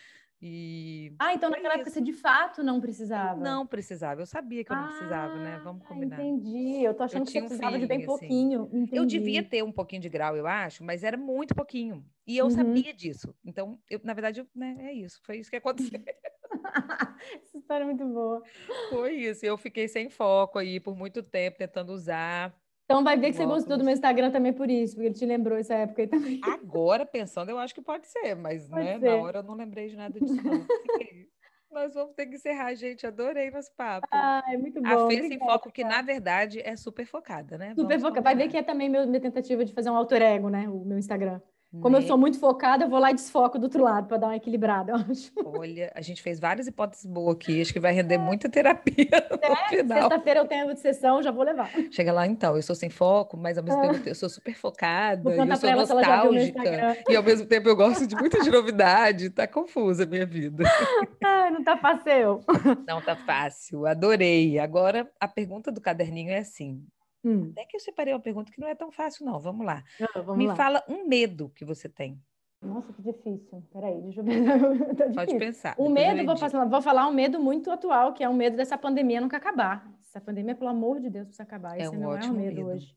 E 0.43 1.13
Ah, 1.19 1.33
então 1.35 1.49
naquela 1.51 1.75
época 1.75 1.91
você 1.91 2.01
de 2.01 2.13
fato 2.13 2.63
não 2.63 2.81
precisava. 2.81 3.39
não 3.43 3.67
precisava. 3.67 4.21
Eu 4.21 4.25
sabia 4.25 4.63
que 4.63 4.71
eu 4.71 4.75
não 4.75 4.85
precisava, 4.87 5.37
né? 5.37 5.59
Vamos 5.63 5.83
Ah, 5.85 5.89
combinar. 5.89 6.19
Entendi. 6.19 6.83
Eu 6.83 6.93
tô 6.95 7.03
achando 7.03 7.25
que 7.25 7.31
você 7.31 7.39
um 7.41 7.47
precisava 7.47 7.77
de 7.77 7.85
bem 7.85 7.97
assim. 7.99 8.07
pouquinho. 8.07 8.69
Eu 8.91 9.05
devia 9.05 9.43
ter 9.43 9.63
um 9.63 9.71
pouquinho 9.71 10.01
de 10.01 10.09
grau, 10.09 10.35
eu 10.35 10.47
acho, 10.47 10.83
mas 10.83 11.03
era 11.03 11.15
muito 11.17 11.53
pouquinho. 11.53 12.03
E 12.25 12.37
eu 12.37 12.45
Uhum. 12.45 12.51
sabia 12.51 12.93
disso. 12.93 13.35
Então, 13.45 13.79
eu, 13.89 13.99
na 14.03 14.13
verdade, 14.13 14.41
eu, 14.41 14.47
né, 14.55 14.77
é 14.79 14.93
isso. 14.93 15.19
Foi 15.23 15.37
isso 15.37 15.49
que 15.49 15.57
aconteceu. 15.57 16.01
Essa 17.43 17.57
história 17.57 17.83
é 17.83 17.85
muito 17.85 18.05
boa. 18.07 18.41
Foi 18.89 19.13
isso. 19.15 19.45
Eu 19.45 19.57
fiquei 19.57 19.87
sem 19.87 20.09
foco 20.09 20.57
aí 20.59 20.79
por 20.79 20.95
muito 20.97 21.21
tempo, 21.23 21.57
tentando 21.57 21.91
usar. 21.93 22.60
Então 22.91 23.03
vai 23.03 23.17
ver 23.17 23.27
que 23.31 23.33
você 23.37 23.43
Óculos. 23.43 23.59
gostou 23.63 23.77
do 23.77 23.83
meu 23.83 23.93
Instagram 23.93 24.31
também 24.31 24.53
por 24.53 24.69
isso, 24.69 24.95
porque 24.95 25.07
ele 25.07 25.15
te 25.15 25.25
lembrou 25.25 25.57
essa 25.57 25.73
época 25.75 26.01
aí 26.01 26.07
também. 26.07 26.39
Agora, 26.43 27.05
pensando, 27.05 27.49
eu 27.49 27.57
acho 27.59 27.73
que 27.73 27.81
pode 27.81 28.07
ser, 28.07 28.35
mas 28.35 28.67
Pode 28.69 28.83
né, 28.83 28.99
ser. 28.99 29.05
na 29.09 29.15
hora 29.17 29.39
eu 29.39 29.43
não 29.43 29.55
lembrei 29.55 29.87
de 29.87 29.95
nada 29.95 30.19
disso, 30.19 30.33
Nós 31.71 31.93
vamos 31.93 32.13
ter 32.15 32.25
que 32.25 32.35
encerrar, 32.35 32.73
gente. 32.75 33.07
Adorei 33.07 33.49
nosso 33.49 33.71
papo. 33.77 34.05
Ah, 34.11 34.43
é 34.49 34.57
muito 34.57 34.81
bom. 34.81 34.89
A 34.89 35.07
Fê 35.07 35.21
sem 35.25 35.39
foco, 35.39 35.71
que 35.71 35.81
cara. 35.83 35.95
na 35.95 36.01
verdade 36.01 36.59
é 36.59 36.75
super 36.75 37.05
focada, 37.05 37.57
né? 37.57 37.69
Super 37.69 37.97
Vamos 37.97 38.01
foca. 38.09 38.19
Vai 38.21 38.35
ver 38.35 38.49
que 38.49 38.57
é 38.57 38.61
também 38.61 38.89
meu- 38.89 39.07
minha 39.07 39.21
tentativa 39.21 39.63
de 39.63 39.73
fazer 39.73 39.89
um 39.89 39.95
alter 39.95 40.21
ego, 40.21 40.49
né? 40.49 40.67
O 40.67 40.83
meu 40.83 40.97
Instagram. 40.97 41.39
Como 41.79 41.95
eu 41.95 42.01
Né? 42.01 42.07
sou 42.07 42.17
muito 42.17 42.37
focada, 42.37 42.83
eu 42.83 42.89
vou 42.89 42.99
lá 42.99 43.11
e 43.11 43.13
desfoco 43.13 43.57
do 43.57 43.63
outro 43.63 43.81
lado 43.81 44.07
para 44.07 44.17
dar 44.17 44.27
uma 44.27 44.35
equilibrada, 44.35 44.91
eu 44.93 44.95
acho. 44.97 45.31
Olha, 45.45 45.91
a 45.95 46.01
gente 46.01 46.21
fez 46.21 46.39
várias 46.39 46.67
hipóteses 46.67 47.05
boas 47.05 47.35
aqui. 47.35 47.61
Acho 47.61 47.71
que 47.71 47.79
vai 47.79 47.93
render 47.93 48.17
muita 48.17 48.49
terapia 48.49 49.07
final. 49.69 49.99
Sexta-feira 50.01 50.39
eu 50.41 50.47
tenho 50.47 50.73
de 50.73 50.79
sessão, 50.79 51.23
já 51.23 51.31
vou 51.31 51.43
levar. 51.45 51.69
Chega 51.89 52.11
lá, 52.11 52.27
então, 52.27 52.55
eu 52.57 52.61
sou 52.61 52.75
sem 52.75 52.89
foco, 52.89 53.37
mas 53.37 53.57
ao 53.57 53.63
mesmo 53.63 53.81
tempo 53.81 54.09
eu 54.09 54.15
sou 54.15 54.29
super 54.29 54.53
focada, 54.53 55.29
eu 55.33 55.55
sou 55.57 55.71
nostálgica, 55.71 56.97
e 57.09 57.15
ao 57.15 57.23
mesmo 57.23 57.45
tempo 57.47 57.69
eu 57.69 57.75
gosto 57.75 58.05
de 58.05 58.15
muita 58.15 58.41
de 58.41 58.51
novidade. 58.51 59.29
Tá 59.29 59.47
confusa 59.47 60.03
a 60.03 60.07
minha 60.07 60.25
vida. 60.25 60.63
Ai, 61.23 61.51
não 61.51 61.63
tá 61.63 61.77
fácil. 61.77 62.41
Não 62.87 63.01
tá 63.01 63.15
fácil, 63.15 63.85
adorei. 63.85 64.59
Agora, 64.59 65.09
a 65.19 65.27
pergunta 65.27 65.71
do 65.71 65.79
caderninho 65.79 66.31
é 66.31 66.39
assim. 66.39 66.83
Hum, 67.23 67.49
Até 67.51 67.65
que 67.65 67.75
eu 67.75 67.79
separei 67.79 68.13
uma 68.13 68.19
pergunta 68.19 68.51
que 68.51 68.59
não 68.59 68.67
é 68.67 68.75
tão 68.75 68.91
fácil, 68.91 69.25
não. 69.25 69.39
Vamos 69.39 69.65
lá. 69.65 69.83
ah, 70.01 70.21
vamos 70.21 70.37
Me 70.37 70.47
lá. 70.47 70.55
fala 70.55 70.83
um 70.89 71.07
medo 71.07 71.49
que 71.49 71.63
você 71.63 71.87
tem. 71.87 72.19
Nossa, 72.61 72.93
que 72.93 73.01
difícil. 73.01 73.63
Peraí, 73.71 73.99
deixa 74.01 74.19
eu 74.19 74.23
ver. 74.23 74.33
Tá 74.95 75.05
Pode 75.13 75.37
pensar. 75.37 75.75
O 75.77 75.89
medo, 75.89 76.23
vou, 76.25 76.69
vou 76.69 76.81
falar 76.81 77.07
um 77.07 77.11
medo 77.13 77.39
muito 77.39 77.71
atual, 77.71 78.13
que 78.13 78.23
é 78.23 78.29
o 78.29 78.33
medo 78.33 78.55
dessa 78.55 78.77
pandemia 78.77 79.19
nunca 79.19 79.37
acabar. 79.37 79.91
Essa 79.99 80.21
pandemia, 80.21 80.53
pelo 80.55 80.69
amor 80.69 80.99
de 80.99 81.09
Deus, 81.09 81.25
precisa 81.27 81.43
acabar. 81.43 81.77
É 81.79 81.83
Esse 81.83 81.95
um 81.95 81.99
não 81.99 82.11
é 82.11 82.13
o 82.13 82.17
ótimo 82.17 82.33
medo, 82.35 82.55
medo. 82.57 82.67
hoje. 82.69 82.95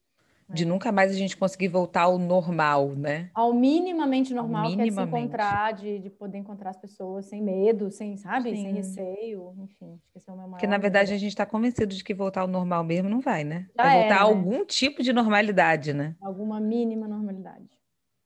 De 0.53 0.65
nunca 0.65 0.93
mais 0.93 1.11
a 1.11 1.15
gente 1.15 1.37
conseguir 1.37 1.69
voltar 1.69 2.03
ao 2.03 2.19
normal, 2.19 2.91
né? 2.95 3.31
Ao 3.35 3.53
minimamente 3.53 4.33
normal, 4.33 4.67
que 4.77 4.81
é 4.83 4.87
se 4.87 4.91
minimamente. 4.93 5.27
encontrar, 5.27 5.73
de, 5.75 5.99
de 5.99 6.11
poder 6.11 6.39
encontrar 6.39 6.71
as 6.71 6.77
pessoas 6.77 7.27
sem 7.27 7.43
medo, 7.43 7.91
sem, 7.91 8.17
sabe? 8.17 8.55
Sem 8.57 8.73
Sim. 8.73 8.75
receio, 8.75 9.55
enfim. 9.59 10.01
É 10.15 10.33
o 10.33 10.37
meu 10.37 10.49
Porque, 10.51 10.67
maior 10.67 10.71
na 10.71 10.79
verdade, 10.79 11.13
a 11.13 11.17
medo. 11.17 11.21
gente 11.21 11.31
está 11.31 11.45
convencido 11.47 11.95
de 11.95 12.03
que 12.05 12.15
voltar 12.15 12.43
ao 12.43 12.49
normal 12.49 12.85
mesmo 12.85 13.09
não 13.09 13.21
vai, 13.21 13.45
né? 13.45 13.69
Já 13.77 13.83
vai 13.83 13.91
voltar 13.91 14.17
era, 14.17 14.21
a 14.21 14.23
né? 14.23 14.23
algum 14.23 14.65
tipo 14.65 15.03
de 15.03 15.13
normalidade, 15.13 15.93
né? 15.93 16.17
Alguma 16.21 16.59
mínima 16.61 17.07
normalidade. 17.07 17.79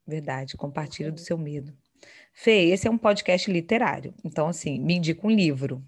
Verdade, 0.06 0.56
compartilha 0.56 1.12
do 1.12 1.20
seu 1.20 1.36
medo. 1.36 1.76
Fê, 2.32 2.70
esse 2.70 2.88
é 2.88 2.90
um 2.90 2.98
podcast 2.98 3.50
literário. 3.52 4.14
Então, 4.24 4.48
assim, 4.48 4.80
me 4.80 4.94
indica 4.96 5.26
um 5.26 5.30
livro 5.30 5.84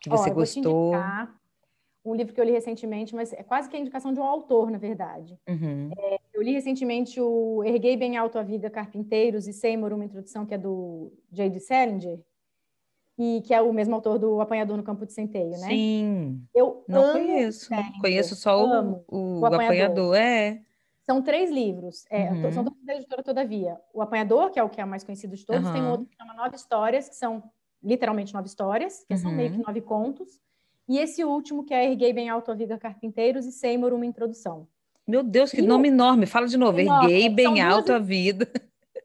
que 0.00 0.10
Ó, 0.10 0.14
você 0.16 0.30
eu 0.30 0.34
vou 0.34 0.46
te 0.46 0.58
gostou. 0.60 0.94
indicar 0.94 1.41
um 2.04 2.14
livro 2.14 2.34
que 2.34 2.40
eu 2.40 2.44
li 2.44 2.50
recentemente, 2.52 3.14
mas 3.14 3.32
é 3.32 3.42
quase 3.42 3.68
que 3.68 3.76
a 3.76 3.80
indicação 3.80 4.12
de 4.12 4.18
um 4.20 4.24
autor, 4.24 4.70
na 4.70 4.78
verdade. 4.78 5.38
Uhum. 5.48 5.90
Eu 6.34 6.42
li 6.42 6.52
recentemente 6.52 7.20
o 7.20 7.62
Erguei 7.64 7.96
Bem 7.96 8.16
Alto 8.16 8.38
a 8.38 8.42
Vida, 8.42 8.68
Carpinteiros 8.68 9.46
e 9.46 9.52
Seymour, 9.52 9.92
uma 9.92 10.04
introdução 10.04 10.44
que 10.44 10.54
é 10.54 10.58
do 10.58 11.12
J.D. 11.30 11.60
Salinger, 11.60 12.20
e 13.18 13.40
que 13.44 13.54
é 13.54 13.60
o 13.62 13.72
mesmo 13.72 13.94
autor 13.94 14.18
do 14.18 14.40
Apanhador 14.40 14.76
no 14.76 14.82
Campo 14.82 15.06
de 15.06 15.12
Centeio, 15.12 15.50
né? 15.50 15.68
Sim, 15.68 16.42
Eu 16.54 16.84
não 16.88 17.12
conheço. 17.12 17.66
Salinger, 17.66 18.00
Conheço 18.00 18.34
só 18.34 18.64
o, 18.64 19.04
o, 19.08 19.40
o 19.40 19.46
Apanhador. 19.46 19.64
apanhador. 19.64 20.16
É. 20.16 20.62
São 21.04 21.20
três 21.22 21.50
livros, 21.50 22.04
é, 22.10 22.30
Uhum. 22.32 22.52
são 22.52 22.64
todos 22.64 22.82
da 22.84 22.94
editora 22.94 23.22
Todavia. 23.22 23.78
O 23.92 24.00
Apanhador, 24.02 24.50
que 24.50 24.58
é 24.58 24.62
o 24.62 24.68
que 24.68 24.80
é 24.80 24.84
o 24.84 24.88
mais 24.88 25.04
conhecido 25.04 25.36
de 25.36 25.44
todos, 25.44 25.68
tem 25.70 25.82
um 25.82 25.90
outro 25.90 26.06
que 26.06 26.16
chama 26.16 26.32
Nove 26.34 26.56
Histórias, 26.56 27.08
que 27.08 27.14
são 27.16 27.42
literalmente 27.82 28.32
nove 28.32 28.46
histórias, 28.46 29.04
que 29.08 29.16
são 29.16 29.32
meio 29.32 29.50
que 29.50 29.56
Uhum. 29.58 29.64
nove 29.66 29.80
contos. 29.80 30.40
E 30.88 30.98
esse 30.98 31.24
último, 31.24 31.64
que 31.64 31.72
é 31.72 31.90
Erguei 31.90 32.12
Bem 32.12 32.28
Alto 32.28 32.50
a 32.50 32.54
Vida 32.54 32.78
Carpinteiros 32.78 33.46
e 33.46 33.52
Seymour, 33.52 33.92
uma 33.92 34.06
introdução. 34.06 34.66
Meu 35.06 35.22
Deus, 35.22 35.50
que 35.50 35.60
E 35.60 35.66
nome 35.66 35.88
enorme. 35.88 36.26
Fala 36.26 36.46
de 36.46 36.56
novo. 36.56 36.78
Enorme. 36.78 37.04
Erguei 37.04 37.26
São 37.26 37.34
bem 37.34 37.54
duas 37.54 37.74
alto 37.74 37.92
a 37.92 37.98
vida. 37.98 38.48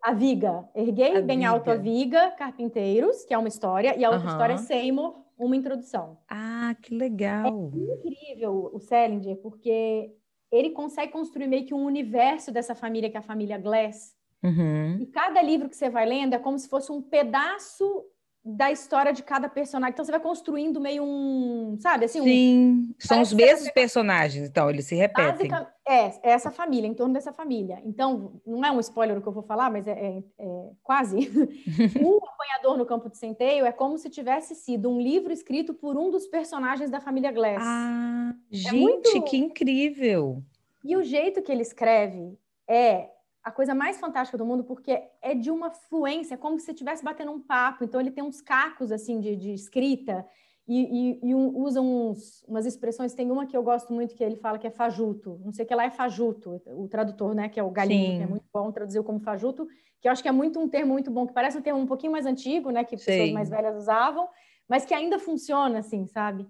A 0.02 0.14
Viga, 0.14 0.70
Erguei 0.76 1.18
A 1.18 1.22
Bem 1.22 1.46
Alto 1.46 1.70
a 1.70 1.76
Viga. 1.76 2.22
Viga, 2.22 2.32
Carpinteiros, 2.32 3.26
que 3.26 3.34
é 3.34 3.38
uma 3.38 3.48
história, 3.48 3.98
e 3.98 4.06
a 4.06 4.10
outra 4.10 4.26
Aham. 4.26 4.32
história 4.32 4.54
é 4.54 4.58
Seymour, 4.58 5.16
uma 5.38 5.56
introdução. 5.56 6.18
Ah, 6.30 6.76
que 6.82 6.94
legal. 6.94 7.72
Incrível 7.74 8.70
o 8.74 8.80
Salinger, 8.80 9.38
porque 9.38 10.14
ele 10.52 10.70
consegue 10.70 11.12
construir 11.12 11.48
meio 11.48 11.66
que 11.66 11.74
um 11.74 11.84
universo 11.84 12.52
dessa 12.52 12.74
família, 12.74 13.10
que 13.10 13.18
é 13.18 13.20
a 13.20 13.24
família 13.24 13.58
Glass. 13.58 14.16
Uhum. 14.44 14.98
E 15.00 15.06
cada 15.08 15.42
livro 15.42 15.68
que 15.68 15.76
você 15.76 15.90
vai 15.90 16.06
lendo 16.06 16.34
é 16.34 16.40
como 16.40 16.58
se 16.58 16.70
fosse 16.70 16.92
um 16.92 17.02
pedaço 17.02 18.06
da 18.50 18.72
história 18.72 19.12
de 19.12 19.22
cada 19.22 19.50
personagem. 19.50 19.92
Então 19.92 20.06
você 20.06 20.12
vai 20.12 20.22
construindo 20.22 20.80
meio 20.80 21.04
um, 21.04 21.78
sabe, 21.82 22.06
assim, 22.06 22.24
Sim, 22.24 22.60
um... 22.90 22.96
são 22.98 23.22
os 23.22 23.34
mesmos 23.34 23.70
personagens, 23.72 24.48
então 24.48 24.70
eles 24.70 24.86
se 24.86 24.96
repetem. 24.96 25.50
Básica... 25.50 25.74
É, 25.86 26.06
é 26.06 26.32
essa 26.32 26.50
família, 26.50 26.88
em 26.88 26.94
torno 26.94 27.14
dessa 27.14 27.34
família. 27.34 27.82
Então, 27.84 28.42
não 28.46 28.64
é 28.64 28.72
um 28.72 28.80
spoiler 28.80 29.18
o 29.18 29.22
que 29.22 29.28
eu 29.28 29.34
vou 29.34 29.44
falar, 29.44 29.70
mas 29.70 29.86
é, 29.88 29.92
é, 29.92 30.24
é 30.40 30.70
quase. 30.82 31.18
o 32.02 32.26
Apanhador 32.26 32.78
no 32.78 32.86
Campo 32.86 33.10
de 33.10 33.18
Centeio 33.18 33.66
é 33.66 33.72
como 33.72 33.98
se 33.98 34.10
tivesse 34.10 34.56
sido 34.56 34.90
um 34.90 35.00
livro 35.00 35.32
escrito 35.32 35.74
por 35.74 35.98
um 35.98 36.10
dos 36.10 36.28
personagens 36.28 36.90
da 36.90 37.02
família 37.02 37.32
Glass. 37.32 37.64
Ah, 37.66 38.34
é 38.52 38.56
gente, 38.56 38.78
muito... 38.78 39.24
que 39.24 39.38
incrível! 39.38 40.42
E 40.84 40.96
o 40.96 41.04
jeito 41.04 41.42
que 41.42 41.52
ele 41.52 41.62
escreve 41.62 42.38
é 42.68 43.10
a 43.48 43.52
coisa 43.52 43.74
mais 43.74 43.98
fantástica 43.98 44.38
do 44.38 44.46
mundo, 44.46 44.66
porque 44.66 45.02
é 45.22 45.34
de 45.34 45.50
uma 45.50 45.72
fluência, 45.72 46.34
é 46.34 46.38
como 46.38 46.60
se 46.60 46.70
estivesse 46.70 47.02
batendo 47.02 47.32
um 47.32 47.40
papo. 47.40 47.86
Então, 47.86 48.02
ele 48.02 48.12
tem 48.12 48.22
uns 48.22 48.42
cacos, 48.42 48.92
assim, 48.92 49.22
de, 49.22 49.38
de 49.38 49.54
escrita 49.54 50.26
e, 50.68 51.22
e, 51.24 51.30
e 51.30 51.34
um, 51.34 51.58
usa 51.58 51.80
uns, 51.80 52.44
umas 52.44 52.66
expressões. 52.66 53.14
Tem 53.14 53.32
uma 53.32 53.46
que 53.46 53.56
eu 53.56 53.64
gosto 53.64 53.94
muito, 53.94 54.16
que 54.16 54.22
ele 54.22 54.36
fala 54.36 54.60
que 54.60 54.68
é 54.68 54.70
fajuto. 54.70 55.40
Não 55.46 55.54
sei 55.54 55.64
o 55.64 55.68
que 55.68 55.74
lá 55.74 55.86
é 55.86 55.90
fajuto, 55.90 56.62
o 56.66 56.90
tradutor, 56.90 57.34
né, 57.34 57.48
que 57.48 57.58
é 57.58 57.64
o 57.64 57.72
Galinho, 57.72 58.18
que 58.18 58.24
é 58.24 58.28
muito 58.28 58.46
bom, 58.54 58.70
traduziu 58.70 59.02
como 59.02 59.22
fajuto, 59.22 59.66
que 60.02 60.10
eu 60.10 60.12
acho 60.12 60.22
que 60.22 60.28
é 60.28 60.34
muito 60.34 60.60
um 60.60 60.68
termo 60.68 60.92
muito 60.92 61.10
bom, 61.10 61.26
que 61.26 61.34
parece 61.34 61.58
um 61.58 61.62
termo 61.62 61.80
um 61.80 61.88
pouquinho 61.88 62.12
mais 62.12 62.26
antigo, 62.26 62.70
né, 62.70 62.84
que 62.84 62.98
Sim. 62.98 63.06
pessoas 63.06 63.32
mais 63.32 63.50
velhas 63.50 63.78
usavam, 63.78 64.28
mas 64.68 64.84
que 64.84 64.94
ainda 64.94 65.18
funciona, 65.18 65.80
assim, 65.80 66.06
sabe? 66.06 66.46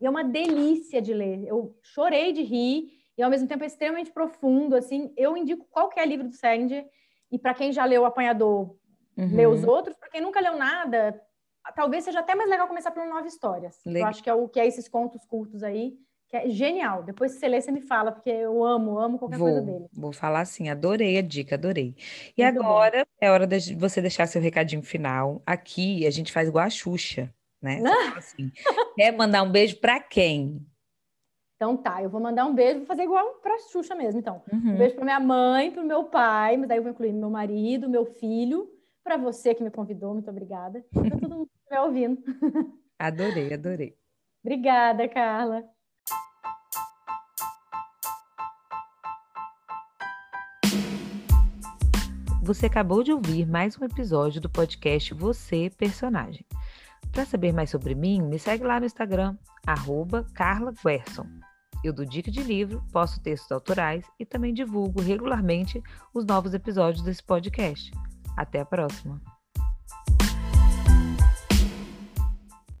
E 0.00 0.06
é 0.06 0.10
uma 0.10 0.24
delícia 0.24 1.00
de 1.00 1.14
ler. 1.14 1.46
Eu 1.46 1.78
chorei 1.80 2.32
de 2.32 2.42
rir 2.42 2.90
e 3.16 3.22
ao 3.22 3.30
mesmo 3.30 3.48
tempo 3.48 3.64
é 3.64 3.66
extremamente 3.66 4.10
profundo, 4.10 4.74
assim. 4.74 5.12
Eu 5.16 5.36
indico 5.36 5.66
qualquer 5.70 6.06
livro 6.06 6.28
do 6.28 6.34
Sanger, 6.34 6.86
e 7.30 7.38
para 7.38 7.54
quem 7.54 7.72
já 7.72 7.84
leu 7.84 8.02
O 8.02 8.06
Apanhador, 8.06 8.76
uhum. 9.16 9.36
lê 9.36 9.46
os 9.46 9.64
outros, 9.64 9.96
para 9.96 10.08
quem 10.08 10.20
nunca 10.20 10.40
leu 10.40 10.56
nada, 10.56 11.20
talvez 11.74 12.04
seja 12.04 12.20
até 12.20 12.34
mais 12.34 12.48
legal 12.48 12.66
começar 12.66 12.90
por 12.90 13.06
Nove 13.06 13.28
Histórias. 13.28 13.78
Legal. 13.84 14.02
Eu 14.02 14.08
acho 14.08 14.22
que 14.22 14.30
é 14.30 14.34
o 14.34 14.48
que 14.48 14.58
é 14.58 14.66
esses 14.66 14.88
contos 14.88 15.24
curtos 15.24 15.62
aí, 15.62 15.94
que 16.28 16.36
é 16.36 16.48
genial. 16.48 17.02
Depois, 17.02 17.32
se 17.32 17.38
você 17.38 17.48
ler, 17.48 17.60
você 17.60 17.72
me 17.72 17.80
fala, 17.80 18.12
porque 18.12 18.30
eu 18.30 18.64
amo, 18.64 18.98
amo 18.98 19.18
qualquer 19.18 19.38
vou, 19.38 19.48
coisa 19.48 19.62
dele. 19.62 19.86
Vou 19.92 20.12
falar 20.12 20.40
assim, 20.40 20.68
adorei 20.68 21.18
a 21.18 21.22
dica, 21.22 21.56
adorei. 21.56 21.94
E 22.36 22.42
Muito 22.42 22.60
agora 22.60 23.04
bom. 23.04 23.10
é 23.20 23.30
hora 23.30 23.46
de 23.46 23.74
você 23.74 24.00
deixar 24.00 24.26
seu 24.26 24.40
recadinho 24.40 24.82
final. 24.82 25.42
Aqui 25.44 26.06
a 26.06 26.10
gente 26.10 26.32
faz 26.32 26.48
igual 26.48 26.64
a 26.64 26.70
Xuxa, 26.70 27.32
né? 27.60 27.82
Assim, 28.16 28.50
quer 28.96 29.12
mandar 29.12 29.42
um 29.42 29.50
beijo 29.50 29.76
para 29.80 30.00
quem? 30.00 30.64
Então 31.60 31.76
tá, 31.76 32.02
eu 32.02 32.08
vou 32.08 32.22
mandar 32.22 32.46
um 32.46 32.54
beijo, 32.54 32.78
vou 32.78 32.86
fazer 32.86 33.02
igual 33.02 33.34
pra 33.34 33.58
Xuxa 33.58 33.94
mesmo, 33.94 34.18
então. 34.18 34.42
Uhum. 34.50 34.72
Um 34.72 34.76
beijo 34.78 34.94
pra 34.94 35.04
minha 35.04 35.20
mãe, 35.20 35.70
pro 35.70 35.84
meu 35.84 36.04
pai, 36.04 36.56
mas 36.56 36.66
daí 36.66 36.78
eu 36.78 36.82
vou 36.82 36.90
incluir 36.90 37.12
meu 37.12 37.28
marido, 37.28 37.86
meu 37.86 38.06
filho, 38.06 38.66
para 39.04 39.18
você 39.18 39.54
que 39.54 39.62
me 39.62 39.70
convidou, 39.70 40.14
muito 40.14 40.30
obrigada. 40.30 40.82
Pra 40.90 41.18
todo 41.18 41.36
mundo 41.36 41.46
que 41.48 41.58
estiver 41.58 41.80
ouvindo. 41.82 42.22
Adorei, 42.98 43.52
adorei. 43.52 43.94
obrigada, 44.42 45.06
Carla. 45.06 45.62
Você 52.42 52.64
acabou 52.64 53.02
de 53.02 53.12
ouvir 53.12 53.46
mais 53.46 53.78
um 53.78 53.84
episódio 53.84 54.40
do 54.40 54.48
podcast 54.48 55.12
Você 55.12 55.70
Personagem. 55.76 56.46
Para 57.12 57.26
saber 57.26 57.52
mais 57.52 57.68
sobre 57.68 57.94
mim, 57.94 58.22
me 58.22 58.38
segue 58.38 58.64
lá 58.64 58.80
no 58.80 58.86
Instagram, 58.86 59.36
arroba 59.66 60.26
Carla 60.34 60.72
Guerson. 60.82 61.39
Eu 61.82 61.92
dou 61.92 62.04
dica 62.04 62.30
de 62.30 62.42
livro, 62.42 62.82
posto 62.92 63.20
textos 63.20 63.50
autorais 63.50 64.04
e 64.18 64.26
também 64.26 64.52
divulgo 64.52 65.00
regularmente 65.00 65.82
os 66.12 66.26
novos 66.26 66.52
episódios 66.52 67.02
desse 67.02 67.22
podcast. 67.22 67.90
Até 68.36 68.60
a 68.60 68.66
próxima! 68.66 69.39